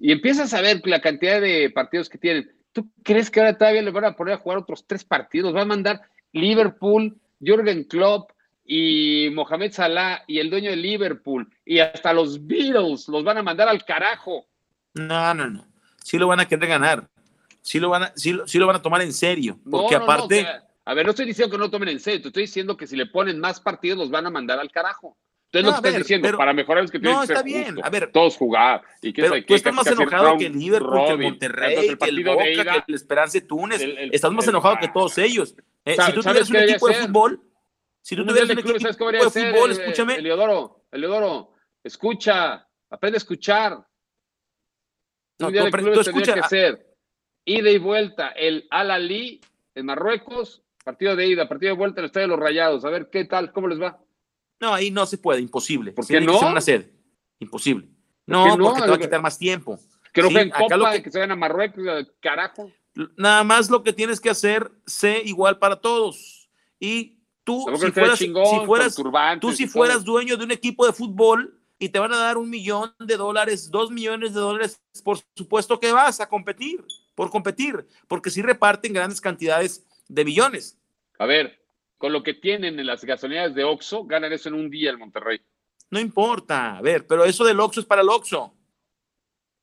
Y 0.00 0.10
empiezas 0.10 0.52
a 0.54 0.60
ver 0.60 0.80
la 0.86 1.00
cantidad 1.00 1.40
de 1.40 1.70
partidos 1.70 2.08
que 2.08 2.18
tienen. 2.18 2.50
¿Tú 2.72 2.90
crees 3.04 3.30
que 3.30 3.38
ahora 3.40 3.56
todavía 3.56 3.82
le 3.82 3.90
van 3.92 4.06
a 4.06 4.16
poner 4.16 4.34
a 4.34 4.38
jugar 4.38 4.58
otros 4.58 4.84
tres 4.86 5.04
partidos? 5.04 5.54
Va 5.54 5.62
a 5.62 5.66
mandar 5.66 6.00
Liverpool, 6.32 7.16
Jürgen 7.40 7.84
Klopp 7.84 8.32
y 8.64 9.28
Mohamed 9.32 9.72
Salah 9.72 10.24
y 10.26 10.38
el 10.38 10.50
dueño 10.50 10.70
de 10.70 10.76
Liverpool 10.76 11.48
y 11.64 11.78
hasta 11.78 12.12
los 12.12 12.46
Beatles 12.46 13.08
los 13.08 13.22
van 13.22 13.38
a 13.38 13.42
mandar 13.42 13.68
al 13.68 13.84
carajo. 13.84 14.46
No, 14.94 15.34
no, 15.34 15.48
no 15.48 15.70
sí 16.02 16.18
lo 16.18 16.26
van 16.26 16.40
a 16.40 16.48
querer 16.48 16.68
ganar. 16.68 17.08
Sí 17.62 17.78
lo 17.78 17.90
van 17.90 18.04
a, 18.04 18.12
sí, 18.16 18.32
lo 18.32 18.66
van 18.66 18.76
a 18.76 18.82
tomar 18.82 19.02
en 19.02 19.12
serio. 19.12 19.58
Porque 19.70 19.94
aparte. 19.94 20.46
a 20.84 20.94
ver, 20.94 21.04
no 21.04 21.10
estoy 21.10 21.26
diciendo 21.26 21.50
que 21.50 21.58
no 21.58 21.64
lo 21.64 21.70
tomen 21.70 21.90
en 21.90 22.00
serio, 22.00 22.22
te 22.22 22.28
estoy 22.28 22.44
diciendo 22.44 22.76
que 22.76 22.86
si 22.86 22.96
le 22.96 23.06
ponen 23.06 23.38
más 23.38 23.60
partidos 23.60 23.98
los 23.98 24.10
van 24.10 24.26
a 24.26 24.30
mandar 24.30 24.58
al 24.58 24.70
carajo. 24.70 25.16
Entonces 25.52 25.68
no, 25.68 25.76
lo 25.76 25.82
que 25.82 25.88
estás 25.88 26.02
diciendo, 26.02 26.38
para 26.38 26.52
mejorar 26.52 26.84
es 26.84 26.92
que 26.92 27.00
tienen 27.00 27.16
no, 27.16 27.22
está 27.24 27.42
bien. 27.42 27.76
a 27.82 27.90
ver, 27.90 28.12
todos 28.12 28.36
jugar. 28.36 28.82
Y 29.02 29.12
que, 29.12 29.22
pero 29.22 29.44
tú 29.44 29.54
estás 29.54 29.74
más 29.74 29.86
enojado 29.88 30.38
que 30.38 30.46
el 30.46 30.52
Liverpool, 30.56 31.06
que 31.06 31.12
el 31.12 31.18
Monterrey, 31.18 31.88
el 31.88 31.98
que 31.98 32.08
el 32.08 32.24
Boca, 32.24 32.44
que 32.44 32.84
el 32.86 32.94
Esperanza 32.94 33.40
Túnez. 33.40 33.82
estás 34.12 34.30
más 34.30 34.46
enojado 34.46 34.76
que 34.80 34.88
todos 34.88 35.18
ellos. 35.18 35.56
Eh, 35.84 35.96
si 35.98 36.12
tú 36.12 36.20
tuvieras 36.20 36.50
un 36.50 36.56
equipo 36.56 36.86
de 36.86 36.94
fútbol, 36.94 37.40
si 38.00 38.14
tú 38.14 38.24
tuvieras 38.24 38.50
un 38.50 38.58
equipo 38.60 39.10
de 39.10 39.30
fútbol, 39.30 39.70
escúchame. 39.72 40.14
Eliodoro, 40.16 40.84
Eliodoro, 40.92 41.54
escucha, 41.82 42.68
aprende 42.88 43.16
a 43.16 43.18
escuchar. 43.18 43.84
No, 45.40 45.50
de 45.50 45.70
tendría 45.70 46.34
que 46.34 46.48
ser 46.48 46.86
ida 47.44 47.70
y 47.70 47.78
vuelta, 47.78 48.28
el 48.28 48.68
Al-Ali 48.70 49.40
en 49.74 49.86
Marruecos, 49.86 50.62
partido 50.84 51.16
de 51.16 51.26
ida, 51.26 51.48
partido 51.48 51.72
de 51.72 51.78
vuelta 51.78 52.00
en 52.00 52.04
el 52.04 52.06
Estadio 52.06 52.28
de 52.28 52.36
los 52.36 52.40
Rayados. 52.40 52.84
A 52.84 52.90
ver 52.90 53.08
qué 53.10 53.24
tal, 53.24 53.50
cómo 53.52 53.66
les 53.66 53.80
va. 53.80 53.98
No, 54.60 54.74
ahí 54.74 54.90
no 54.90 55.06
se 55.06 55.18
puede, 55.18 55.40
imposible. 55.40 55.92
¿Por 55.92 56.06
qué 56.06 56.20
no? 56.20 56.38
Que 56.38 56.46
una 56.46 56.60
sede. 56.60 56.92
Imposible. 57.38 57.88
No, 58.26 58.56
porque 58.58 58.82
te 58.82 58.88
va 58.88 58.94
a 58.94 58.98
quitar 58.98 59.22
más 59.22 59.38
tiempo. 59.38 59.78
Que 60.12 60.22
no 60.22 60.38
en 60.38 60.50
Copa, 60.50 60.92
que... 60.92 61.02
que 61.02 61.10
se 61.10 61.18
vayan 61.18 61.32
a 61.32 61.36
Marruecos, 61.36 61.84
carajo. 62.20 62.70
Nada 63.16 63.44
más 63.44 63.70
lo 63.70 63.82
que 63.82 63.92
tienes 63.92 64.20
que 64.20 64.30
hacer, 64.30 64.70
sé 64.84 65.22
igual 65.24 65.58
para 65.58 65.80
todos. 65.80 66.50
Y 66.78 67.20
tú, 67.44 67.66
si 67.80 67.90
fueras, 67.90 68.18
si 68.18 68.32
fueras, 68.66 68.96
tú 69.40 69.52
si 69.52 69.66
fueras 69.66 70.04
dueño 70.04 70.36
de 70.36 70.44
un 70.44 70.50
equipo 70.50 70.86
de 70.86 70.92
fútbol, 70.92 71.60
y 71.78 71.88
te 71.88 71.98
van 71.98 72.12
a 72.12 72.18
dar 72.18 72.36
un 72.36 72.48
millón 72.48 72.94
de 72.98 73.16
dólares, 73.16 73.70
dos 73.70 73.90
millones 73.90 74.34
de 74.34 74.40
dólares, 74.40 74.80
por 75.02 75.18
supuesto 75.34 75.80
que 75.80 75.90
vas 75.90 76.20
a 76.20 76.28
competir, 76.28 76.84
por 77.14 77.30
competir, 77.30 77.86
porque 78.06 78.30
sí 78.30 78.42
reparten 78.42 78.92
grandes 78.92 79.20
cantidades 79.20 79.86
de 80.06 80.24
millones. 80.24 80.78
A 81.18 81.24
ver, 81.24 81.59
con 82.00 82.14
lo 82.14 82.22
que 82.22 82.32
tienen 82.32 82.80
en 82.80 82.86
las 82.86 83.04
gasolineras 83.04 83.54
de 83.54 83.62
Oxxo, 83.62 84.06
ganan 84.06 84.32
eso 84.32 84.48
en 84.48 84.54
un 84.54 84.70
día 84.70 84.90
el 84.90 84.96
Monterrey. 84.96 85.38
No 85.90 86.00
importa, 86.00 86.78
a 86.78 86.80
ver, 86.80 87.06
pero 87.06 87.26
eso 87.26 87.44
del 87.44 87.60
Oxxo 87.60 87.80
es 87.80 87.86
para 87.86 88.00
el 88.00 88.08
Oxxo, 88.08 88.54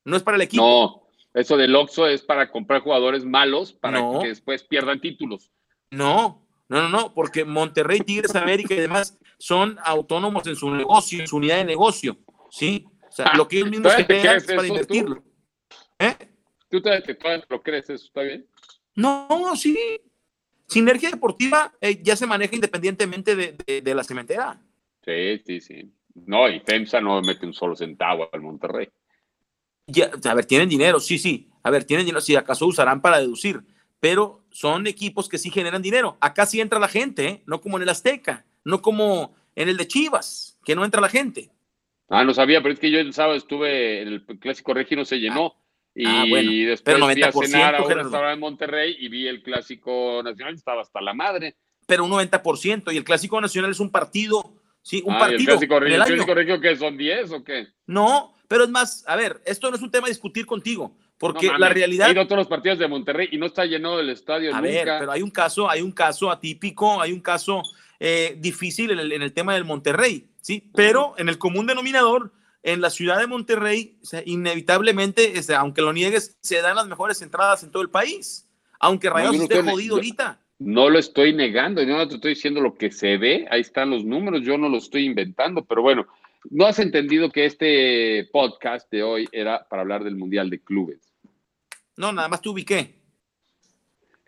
no 0.04 0.16
es 0.16 0.22
para 0.22 0.36
el 0.36 0.42
equipo. 0.42 0.62
No, 0.62 1.08
eso 1.34 1.56
del 1.56 1.74
Oxxo 1.74 2.06
es 2.06 2.22
para 2.22 2.48
comprar 2.52 2.82
jugadores 2.82 3.24
malos 3.24 3.72
para 3.72 4.00
que 4.20 4.28
después 4.28 4.62
pierdan 4.62 5.00
títulos. 5.00 5.50
No, 5.90 6.46
no, 6.68 6.82
no, 6.82 6.88
no, 6.88 7.12
porque 7.12 7.44
Monterrey, 7.44 7.98
Tigres, 7.98 8.36
América 8.36 8.72
y 8.72 8.78
demás 8.78 9.18
son 9.36 9.76
autónomos 9.82 10.46
en 10.46 10.54
su 10.54 10.70
negocio, 10.70 11.18
en 11.18 11.26
su 11.26 11.38
unidad 11.38 11.56
de 11.56 11.64
negocio, 11.64 12.18
¿sí? 12.50 12.86
O 13.02 13.10
sea, 13.10 13.32
lo 13.34 13.48
que 13.48 13.56
ellos 13.56 13.70
mismos 13.70 13.92
crean 14.06 14.36
es 14.36 14.44
para 14.44 14.64
invertirlo. 14.64 15.24
¿Eh? 15.98 16.14
¿Tú 16.70 16.80
te, 16.80 17.02
lo 17.48 17.62
crees 17.62 17.90
eso? 17.90 18.06
¿Está 18.06 18.22
bien? 18.22 18.46
No, 18.94 19.56
sí. 19.56 19.76
Sinergia 20.68 21.10
Deportiva 21.10 21.72
eh, 21.80 22.00
ya 22.02 22.14
se 22.14 22.26
maneja 22.26 22.54
independientemente 22.54 23.34
de, 23.34 23.80
de, 23.82 23.94
la 23.94 24.04
cementera. 24.04 24.60
Sí, 25.04 25.42
sí, 25.44 25.60
sí. 25.60 25.92
No, 26.26 26.48
y 26.48 26.60
FEMSA 26.60 27.00
no 27.00 27.20
mete 27.22 27.46
un 27.46 27.54
solo 27.54 27.74
centavo 27.74 28.28
al 28.32 28.40
Monterrey. 28.40 28.88
Ya, 29.86 30.10
a 30.24 30.34
ver, 30.34 30.44
tienen 30.44 30.68
dinero, 30.68 31.00
sí, 31.00 31.18
sí. 31.18 31.48
A 31.62 31.70
ver, 31.70 31.84
tienen 31.84 32.04
dinero, 32.04 32.20
si 32.20 32.36
acaso 32.36 32.66
usarán 32.66 33.00
para 33.00 33.18
deducir 33.18 33.62
pero 34.00 34.44
son 34.50 34.86
equipos 34.86 35.28
que 35.28 35.38
sí 35.38 35.50
generan 35.50 35.82
dinero. 35.82 36.16
Acá 36.20 36.46
sí 36.46 36.60
entra 36.60 36.78
la 36.78 36.88
gente, 36.88 37.26
¿eh? 37.26 37.42
no 37.46 37.60
como 37.60 37.76
en 37.76 37.82
el 37.82 37.88
Azteca, 37.88 38.44
no 38.64 38.80
como 38.82 39.34
en 39.54 39.68
el 39.68 39.76
de 39.76 39.88
Chivas, 39.88 40.58
que 40.64 40.76
no 40.76 40.84
entra 40.84 41.00
la 41.00 41.08
gente. 41.08 41.50
Ah, 42.08 42.24
no 42.24 42.32
sabía, 42.32 42.62
pero 42.62 42.74
es 42.74 42.80
que 42.80 42.90
yo 42.90 43.00
el 43.00 43.12
sábado 43.12 43.36
estuve 43.36 44.02
en 44.02 44.08
el 44.08 44.24
Clásico 44.24 44.72
Regio, 44.72 44.96
no 44.96 45.04
se 45.04 45.18
llenó. 45.18 45.54
Y 45.98 46.06
ah, 46.06 46.24
después 46.68 46.82
pero 46.82 46.98
90%, 46.98 47.32
fui 47.32 47.46
a 47.46 47.48
cenar 47.48 47.74
a 47.74 47.82
un 47.82 47.90
restaurante 47.90 48.34
en 48.34 48.40
Monterrey 48.40 48.96
y 49.00 49.08
vi 49.08 49.26
el 49.26 49.42
Clásico 49.42 50.22
Nacional, 50.22 50.54
estaba 50.54 50.82
hasta 50.82 51.00
la 51.00 51.12
madre. 51.12 51.56
Pero 51.86 52.04
un 52.04 52.12
90%, 52.12 52.92
y 52.92 52.96
el 52.96 53.02
Clásico 53.02 53.40
Nacional 53.40 53.72
es 53.72 53.80
un 53.80 53.90
partido, 53.90 54.54
sí, 54.80 55.02
un 55.04 55.14
ah, 55.14 55.18
partido. 55.18 55.40
¿y 55.40 55.42
el 55.42 55.46
Clásico, 55.48 55.80
Regio, 55.80 55.96
¿el 55.96 56.04
Clásico 56.04 56.34
Regio 56.34 56.60
qué 56.60 56.76
son 56.76 56.96
10 56.96 57.32
o 57.32 57.42
qué? 57.42 57.66
No, 57.86 58.32
pero 58.46 58.62
es 58.62 58.70
más, 58.70 59.04
a 59.08 59.16
ver, 59.16 59.42
esto 59.44 59.70
no 59.70 59.76
es 59.76 59.82
un 59.82 59.90
tema 59.90 60.06
a 60.06 60.10
discutir 60.10 60.46
contigo. 60.46 60.96
Porque 61.18 61.50
la 61.58 61.68
realidad. 61.68 62.08
He 62.08 62.12
ido 62.12 62.22
a 62.22 62.26
todos 62.26 62.38
los 62.38 62.46
partidos 62.46 62.78
de 62.78 62.86
Monterrey 62.86 63.28
y 63.32 63.38
no 63.38 63.46
está 63.46 63.64
lleno 63.64 63.98
el 63.98 64.08
estadio. 64.08 64.54
A 64.54 64.60
ver, 64.60 64.86
pero 65.00 65.10
hay 65.10 65.22
un 65.22 65.30
caso, 65.32 65.68
hay 65.68 65.82
un 65.82 65.90
caso 65.90 66.30
atípico, 66.30 67.02
hay 67.02 67.12
un 67.12 67.20
caso 67.20 67.62
eh, 67.98 68.36
difícil 68.38 68.92
en 68.92 69.22
el, 69.22 69.32
tema 69.32 69.54
del 69.54 69.64
Monterrey, 69.64 70.28
¿sí? 70.40 70.70
Pero 70.76 71.14
en 71.18 71.28
el 71.28 71.36
común 71.36 71.66
denominador, 71.66 72.32
en 72.62 72.80
la 72.80 72.90
ciudad 72.90 73.18
de 73.18 73.26
Monterrey, 73.26 73.98
inevitablemente, 74.24 75.32
aunque 75.56 75.82
lo 75.82 75.92
niegues, 75.92 76.36
se 76.40 76.60
dan 76.60 76.76
las 76.76 76.86
mejores 76.86 77.22
entradas 77.22 77.62
en 77.62 77.70
todo 77.70 77.82
el 77.82 77.90
país. 77.90 78.48
Aunque 78.80 79.10
Rayados 79.10 79.36
esté 79.36 79.62
jodido 79.62 79.96
ahorita. 79.96 80.40
No 80.58 80.90
lo 80.90 80.98
estoy 80.98 81.32
negando, 81.32 81.82
yo 81.82 81.96
no 81.96 82.08
te 82.08 82.16
estoy 82.16 82.34
diciendo 82.34 82.60
lo 82.60 82.74
que 82.74 82.90
se 82.90 83.16
ve, 83.16 83.46
ahí 83.50 83.60
están 83.60 83.90
los 83.90 84.04
números, 84.04 84.42
yo 84.42 84.58
no 84.58 84.68
lo 84.68 84.78
estoy 84.78 85.04
inventando, 85.04 85.64
pero 85.64 85.82
bueno, 85.82 86.06
no 86.50 86.66
has 86.66 86.80
entendido 86.80 87.30
que 87.30 87.44
este 87.44 88.28
podcast 88.32 88.90
de 88.90 89.04
hoy 89.04 89.28
era 89.30 89.68
para 89.68 89.82
hablar 89.82 90.02
del 90.02 90.16
Mundial 90.16 90.50
de 90.50 90.60
Clubes. 90.60 91.14
No, 91.96 92.12
nada 92.12 92.28
más 92.28 92.42
te 92.42 92.48
ubiqué. 92.48 92.94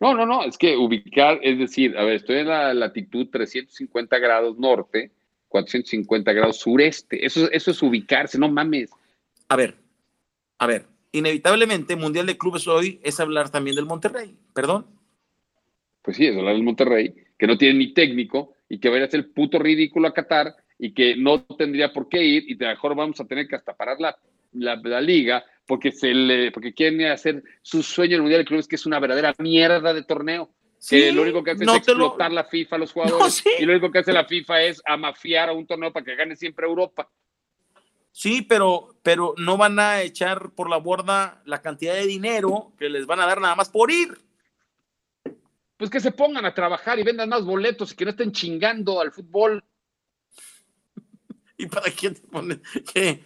No, 0.00 0.14
no, 0.14 0.24
no, 0.24 0.44
es 0.44 0.56
que 0.56 0.76
ubicar, 0.76 1.40
es 1.42 1.58
decir, 1.58 1.96
a 1.98 2.04
ver, 2.04 2.14
estoy 2.14 2.38
en 2.38 2.48
la 2.48 2.72
latitud 2.74 3.28
350 3.30 4.18
grados 4.18 4.58
norte, 4.58 5.12
450 5.50 6.32
grados 6.32 6.58
sureste. 6.58 7.26
Eso, 7.26 7.50
eso 7.50 7.70
es 7.72 7.82
ubicarse, 7.82 8.38
no 8.38 8.48
mames. 8.48 8.90
A 9.48 9.56
ver, 9.56 9.76
a 10.58 10.66
ver, 10.66 10.86
inevitablemente 11.12 11.96
Mundial 11.96 12.24
de 12.24 12.38
Clubes 12.38 12.66
hoy 12.68 13.00
es 13.02 13.20
hablar 13.20 13.50
también 13.50 13.76
del 13.76 13.84
Monterrey, 13.84 14.34
perdón. 14.54 14.86
Pues 16.02 16.16
sí, 16.16 16.26
es 16.26 16.36
hablar 16.36 16.54
del 16.54 16.62
Monterrey, 16.62 17.14
que 17.36 17.46
no 17.46 17.58
tiene 17.58 17.78
ni 17.78 17.92
técnico 17.92 18.54
y 18.68 18.78
que 18.78 18.88
vaya 18.88 19.04
a 19.04 19.10
ser 19.10 19.20
el 19.20 19.30
puto 19.30 19.58
ridículo 19.58 20.08
a 20.08 20.14
Qatar 20.14 20.54
y 20.78 20.94
que 20.94 21.16
no 21.16 21.42
tendría 21.42 21.92
por 21.92 22.08
qué 22.08 22.24
ir 22.24 22.44
y 22.48 22.54
de 22.54 22.68
mejor 22.68 22.94
vamos 22.94 23.20
a 23.20 23.26
tener 23.26 23.46
que 23.48 23.56
hasta 23.56 23.76
parar 23.76 23.98
la, 24.00 24.16
la 24.52 25.00
liga 25.00 25.44
porque, 25.66 25.92
se 25.92 26.14
le, 26.14 26.52
porque 26.52 26.72
quieren 26.72 27.02
hacer 27.06 27.42
su 27.62 27.82
sueño 27.82 28.12
en 28.12 28.16
el 28.16 28.22
Mundial 28.22 28.40
de 28.40 28.46
Clubes, 28.46 28.66
que 28.66 28.76
es 28.76 28.86
una 28.86 28.98
verdadera 28.98 29.34
mierda 29.38 29.92
de 29.92 30.02
torneo. 30.02 30.50
Que 30.88 31.12
lo 31.12 31.22
único 31.22 31.44
que 31.44 31.50
hace 31.52 31.64
es 31.64 31.74
explotar 31.74 32.32
la 32.32 32.44
FIFA 32.44 32.76
a 32.76 32.78
los 32.78 32.92
jugadores. 32.92 33.44
Y 33.58 33.64
lo 33.64 33.72
único 33.72 33.90
que 33.90 33.98
hace 33.98 34.12
la 34.12 34.24
FIFA 34.24 34.62
es 34.62 34.82
amafiar 34.86 35.50
a 35.50 35.52
un 35.52 35.66
torneo 35.66 35.92
para 35.92 36.04
que 36.04 36.14
gane 36.14 36.36
siempre 36.36 36.66
Europa. 36.66 37.10
Sí, 38.12 38.42
pero, 38.42 38.96
pero 39.02 39.34
no 39.36 39.56
van 39.56 39.78
a 39.78 40.02
echar 40.02 40.50
por 40.50 40.68
la 40.68 40.78
borda 40.78 41.42
la 41.44 41.62
cantidad 41.62 41.94
de 41.94 42.06
dinero 42.06 42.72
que 42.78 42.88
les 42.88 43.06
van 43.06 43.20
a 43.20 43.26
dar 43.26 43.40
nada 43.40 43.54
más 43.54 43.68
por 43.68 43.90
ir. 43.90 44.18
Pues 45.76 45.90
que 45.90 46.00
se 46.00 46.12
pongan 46.12 46.44
a 46.44 46.54
trabajar 46.54 46.98
y 46.98 47.04
vendan 47.04 47.28
más 47.28 47.44
boletos 47.44 47.92
y 47.92 47.96
que 47.96 48.04
no 48.04 48.10
estén 48.10 48.32
chingando 48.32 49.00
al 49.00 49.12
fútbol. 49.12 49.62
¿Y 51.56 51.66
para 51.66 51.90
quién 51.90 52.14
te 52.14 52.22
ponen? 52.22 52.62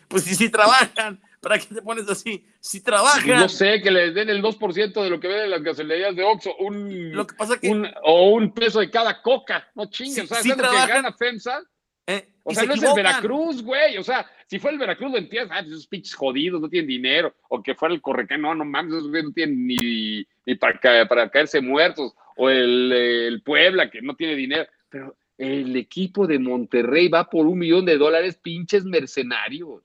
Pues 0.08 0.24
si 0.24 0.30
sí, 0.30 0.44
sí 0.44 0.50
trabajan. 0.50 1.20
¿Para 1.44 1.58
qué 1.58 1.74
te 1.74 1.82
pones 1.82 2.08
así? 2.08 2.44
Si 2.58 2.82
trabajan. 2.82 3.38
No 3.38 3.48
sé, 3.48 3.80
que 3.80 3.90
les 3.90 4.14
den 4.14 4.28
el 4.30 4.42
2% 4.42 5.02
de 5.02 5.10
lo 5.10 5.20
que 5.20 5.28
venden 5.28 5.50
las 5.50 5.62
gasolinerías 5.62 6.16
de 6.16 6.24
Oxxo, 6.24 6.56
un, 6.56 7.12
lo 7.12 7.26
que 7.26 7.34
pasa 7.36 7.58
que, 7.58 7.92
o 8.02 8.30
un 8.30 8.52
peso 8.52 8.80
de 8.80 8.90
cada 8.90 9.22
coca. 9.22 9.68
No 9.74 9.86
chingues, 9.86 10.24
o 10.24 10.34
sea, 10.34 10.42
si 10.42 10.52
trabajan, 10.52 10.86
que 10.86 10.92
gana 10.94 11.12
FEMSA? 11.12 11.62
Eh, 12.06 12.28
o 12.42 12.54
sea, 12.54 12.64
no 12.64 12.74
es 12.74 12.82
el 12.82 12.94
Veracruz, 12.94 13.62
güey. 13.62 13.96
O 13.98 14.04
sea, 14.04 14.26
si 14.46 14.58
fue 14.58 14.72
el 14.72 14.78
Veracruz, 14.78 15.10
lo 15.10 15.18
entiendes. 15.18 15.50
Ah, 15.52 15.60
esos 15.60 15.86
pinches 15.86 16.14
jodidos 16.14 16.60
no 16.60 16.68
tienen 16.68 16.88
dinero. 16.88 17.34
O 17.48 17.62
que 17.62 17.74
fuera 17.74 17.94
el 17.94 18.02
Correcán, 18.02 18.42
no, 18.42 18.54
no 18.54 18.64
mames, 18.64 18.94
esos 18.94 19.10
no 19.10 19.32
tienen 19.32 19.66
ni, 19.66 20.26
ni 20.44 20.54
para, 20.56 21.08
para 21.08 21.30
caerse 21.30 21.60
muertos. 21.60 22.12
O 22.36 22.50
el, 22.50 22.92
el 22.92 23.42
Puebla, 23.42 23.90
que 23.90 24.02
no 24.02 24.14
tiene 24.16 24.34
dinero. 24.34 24.66
Pero 24.88 25.16
el 25.38 25.76
equipo 25.76 26.26
de 26.26 26.38
Monterrey 26.38 27.08
va 27.08 27.28
por 27.28 27.46
un 27.46 27.58
millón 27.58 27.84
de 27.84 27.96
dólares, 27.96 28.38
pinches 28.40 28.84
mercenarios. 28.84 29.82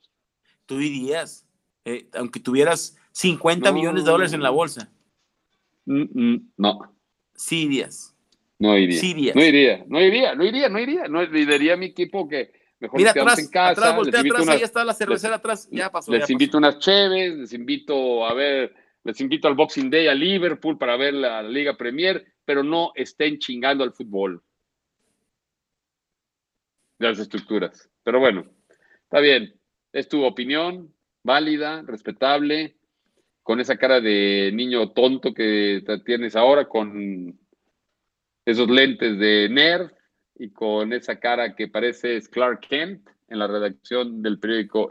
Tú 0.65 0.77
dirías. 0.77 1.45
Eh, 1.89 2.07
aunque 2.13 2.39
tuvieras 2.39 2.95
50 3.13 3.71
millones 3.71 4.05
de 4.05 4.11
dólares 4.11 4.33
en 4.33 4.43
la 4.43 4.51
bolsa. 4.51 4.91
Mm, 5.85 6.03
mm, 6.13 6.51
no. 6.57 6.95
Sí 7.33 7.63
irías. 7.63 8.15
No 8.59 8.77
iría. 8.77 9.33
No 9.33 9.43
iría, 9.43 9.85
no 9.87 9.99
iría, 9.99 10.35
no 10.35 10.43
iría, 10.45 10.69
no 10.69 10.79
iría. 10.79 11.07
No 11.07 11.25
diría 11.25 11.73
a 11.73 11.77
mi 11.77 11.87
equipo 11.87 12.27
que 12.27 12.51
mejor 12.79 12.99
Mira, 12.99 13.09
atrás, 13.09 13.39
en 13.39 13.47
casa. 13.47 13.71
Atrás, 13.71 13.95
voltea 13.95 14.19
atrás, 14.19 14.47
ahí 14.49 14.61
está 14.61 14.83
la 14.83 14.93
cervecera 14.93 15.35
atrás, 15.37 15.67
ya 15.71 15.89
pasó. 15.91 16.11
Les 16.11 16.29
invito 16.29 16.59
unas 16.59 16.77
cheves, 16.77 17.37
les 17.37 17.53
invito 17.53 18.25
a 18.27 18.33
ver 18.35 18.75
Les 19.03 19.19
invito 19.21 19.47
al 19.47 19.55
Boxing 19.55 19.89
Day 19.89 20.07
a 20.07 20.13
Liverpool 20.13 20.77
para 20.77 20.95
ver 20.95 21.15
la 21.15 21.41
Liga 21.41 21.75
Premier, 21.75 22.23
pero 22.45 22.61
no 22.61 22.91
estén 22.93 23.39
chingando 23.39 23.83
al 23.83 23.93
fútbol. 23.93 24.43
De 26.99 27.07
las 27.07 27.17
estructuras. 27.17 27.89
Pero 28.03 28.19
bueno, 28.19 28.45
está 29.03 29.21
bien. 29.21 29.55
Es 29.91 30.07
tu 30.07 30.23
opinión, 30.23 30.93
válida, 31.23 31.81
respetable, 31.83 32.75
con 33.43 33.59
esa 33.59 33.77
cara 33.77 33.99
de 33.99 34.51
niño 34.53 34.91
tonto 34.91 35.33
que 35.33 35.83
tienes 36.05 36.35
ahora, 36.35 36.67
con 36.67 37.39
esos 38.45 38.69
lentes 38.69 39.17
de 39.17 39.49
nerd 39.49 39.91
y 40.35 40.51
con 40.51 40.93
esa 40.93 41.19
cara 41.19 41.55
que 41.55 41.67
parece 41.67 42.21
Clark 42.29 42.61
Kent 42.61 43.09
en 43.27 43.39
la 43.39 43.47
redacción 43.47 44.21
del 44.21 44.39
periódico. 44.39 44.89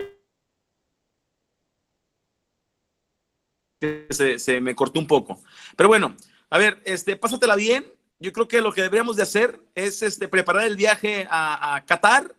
Se, 4.11 4.39
se, 4.39 4.61
me 4.61 4.75
cortó 4.75 4.99
un 4.99 5.07
poco. 5.07 5.41
Pero 5.77 5.89
bueno, 5.89 6.17
a 6.51 6.59
ver, 6.59 6.83
este, 6.85 7.17
pásatela 7.17 7.55
bien. 7.55 7.87
Yo 8.19 8.33
creo 8.33 8.49
que 8.49 8.61
lo 8.61 8.73
que 8.73 8.83
deberíamos 8.83 9.17
de 9.17 9.23
hacer 9.23 9.61
es 9.77 10.03
este, 10.03 10.27
preparar 10.27 10.67
el 10.67 10.75
viaje 10.75 11.29
a, 11.31 11.77
a 11.77 11.85
Qatar 11.85 12.35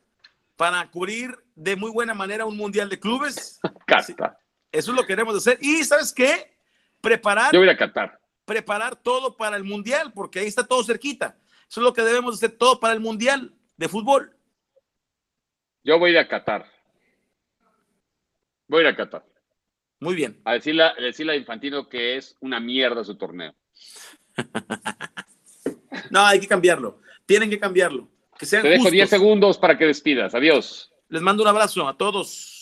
para 0.59 0.85
cubrir 0.91 1.33
de 1.55 1.77
muy 1.77 1.89
buena 1.89 2.13
manera 2.13 2.45
un 2.45 2.57
mundial 2.57 2.89
de 2.89 2.99
clubes. 2.99 3.61
Qatar. 3.87 4.37
Eso 4.73 4.91
es 4.91 4.97
lo 4.97 5.03
que 5.03 5.07
queremos 5.07 5.33
hacer. 5.33 5.57
Y 5.61 5.85
¿sabes 5.85 6.11
qué? 6.11 6.51
Preparar. 6.99 7.53
Yo 7.53 7.59
voy 7.59 7.69
a 7.69 7.77
Qatar. 7.77 8.19
Preparar 8.43 8.97
todo 8.97 9.37
para 9.37 9.55
el 9.55 9.63
mundial, 9.63 10.11
porque 10.11 10.39
ahí 10.39 10.47
está 10.47 10.67
todo 10.67 10.83
cerquita. 10.83 11.37
Eso 11.69 11.79
es 11.79 11.85
lo 11.85 11.93
que 11.93 12.01
debemos 12.01 12.35
hacer 12.35 12.51
todo 12.57 12.77
para 12.77 12.93
el 12.93 12.99
mundial 12.99 13.53
de 13.77 13.87
fútbol. 13.87 14.35
Yo 15.85 15.97
voy 15.97 16.09
a 16.09 16.13
ir 16.13 16.19
a 16.19 16.27
Qatar. 16.27 16.69
Voy 18.67 18.79
a 18.79 18.81
ir 18.81 18.87
a 18.87 18.97
Qatar. 18.97 19.25
Muy 20.01 20.13
bien. 20.13 20.41
A 20.43 20.55
decirle, 20.55 20.83
a 20.83 20.93
decirle 20.95 21.33
a 21.33 21.35
Infantino 21.37 21.87
que 21.87 22.17
es 22.17 22.35
una 22.41 22.59
mierda 22.59 23.05
su 23.05 23.15
torneo. 23.15 23.55
no, 26.11 26.25
hay 26.25 26.41
que 26.41 26.47
cambiarlo. 26.49 26.99
Tienen 27.25 27.49
que 27.49 27.59
cambiarlo. 27.59 28.09
Que 28.39 28.45
sean 28.45 28.63
Te 28.63 28.69
dejo 28.69 28.89
10 28.89 29.09
segundos 29.09 29.57
para 29.57 29.77
que 29.77 29.85
despidas. 29.85 30.33
Adiós. 30.33 30.93
Les 31.09 31.21
mando 31.21 31.43
un 31.43 31.49
abrazo 31.49 31.85
a 31.87 31.97
todos. 31.97 32.58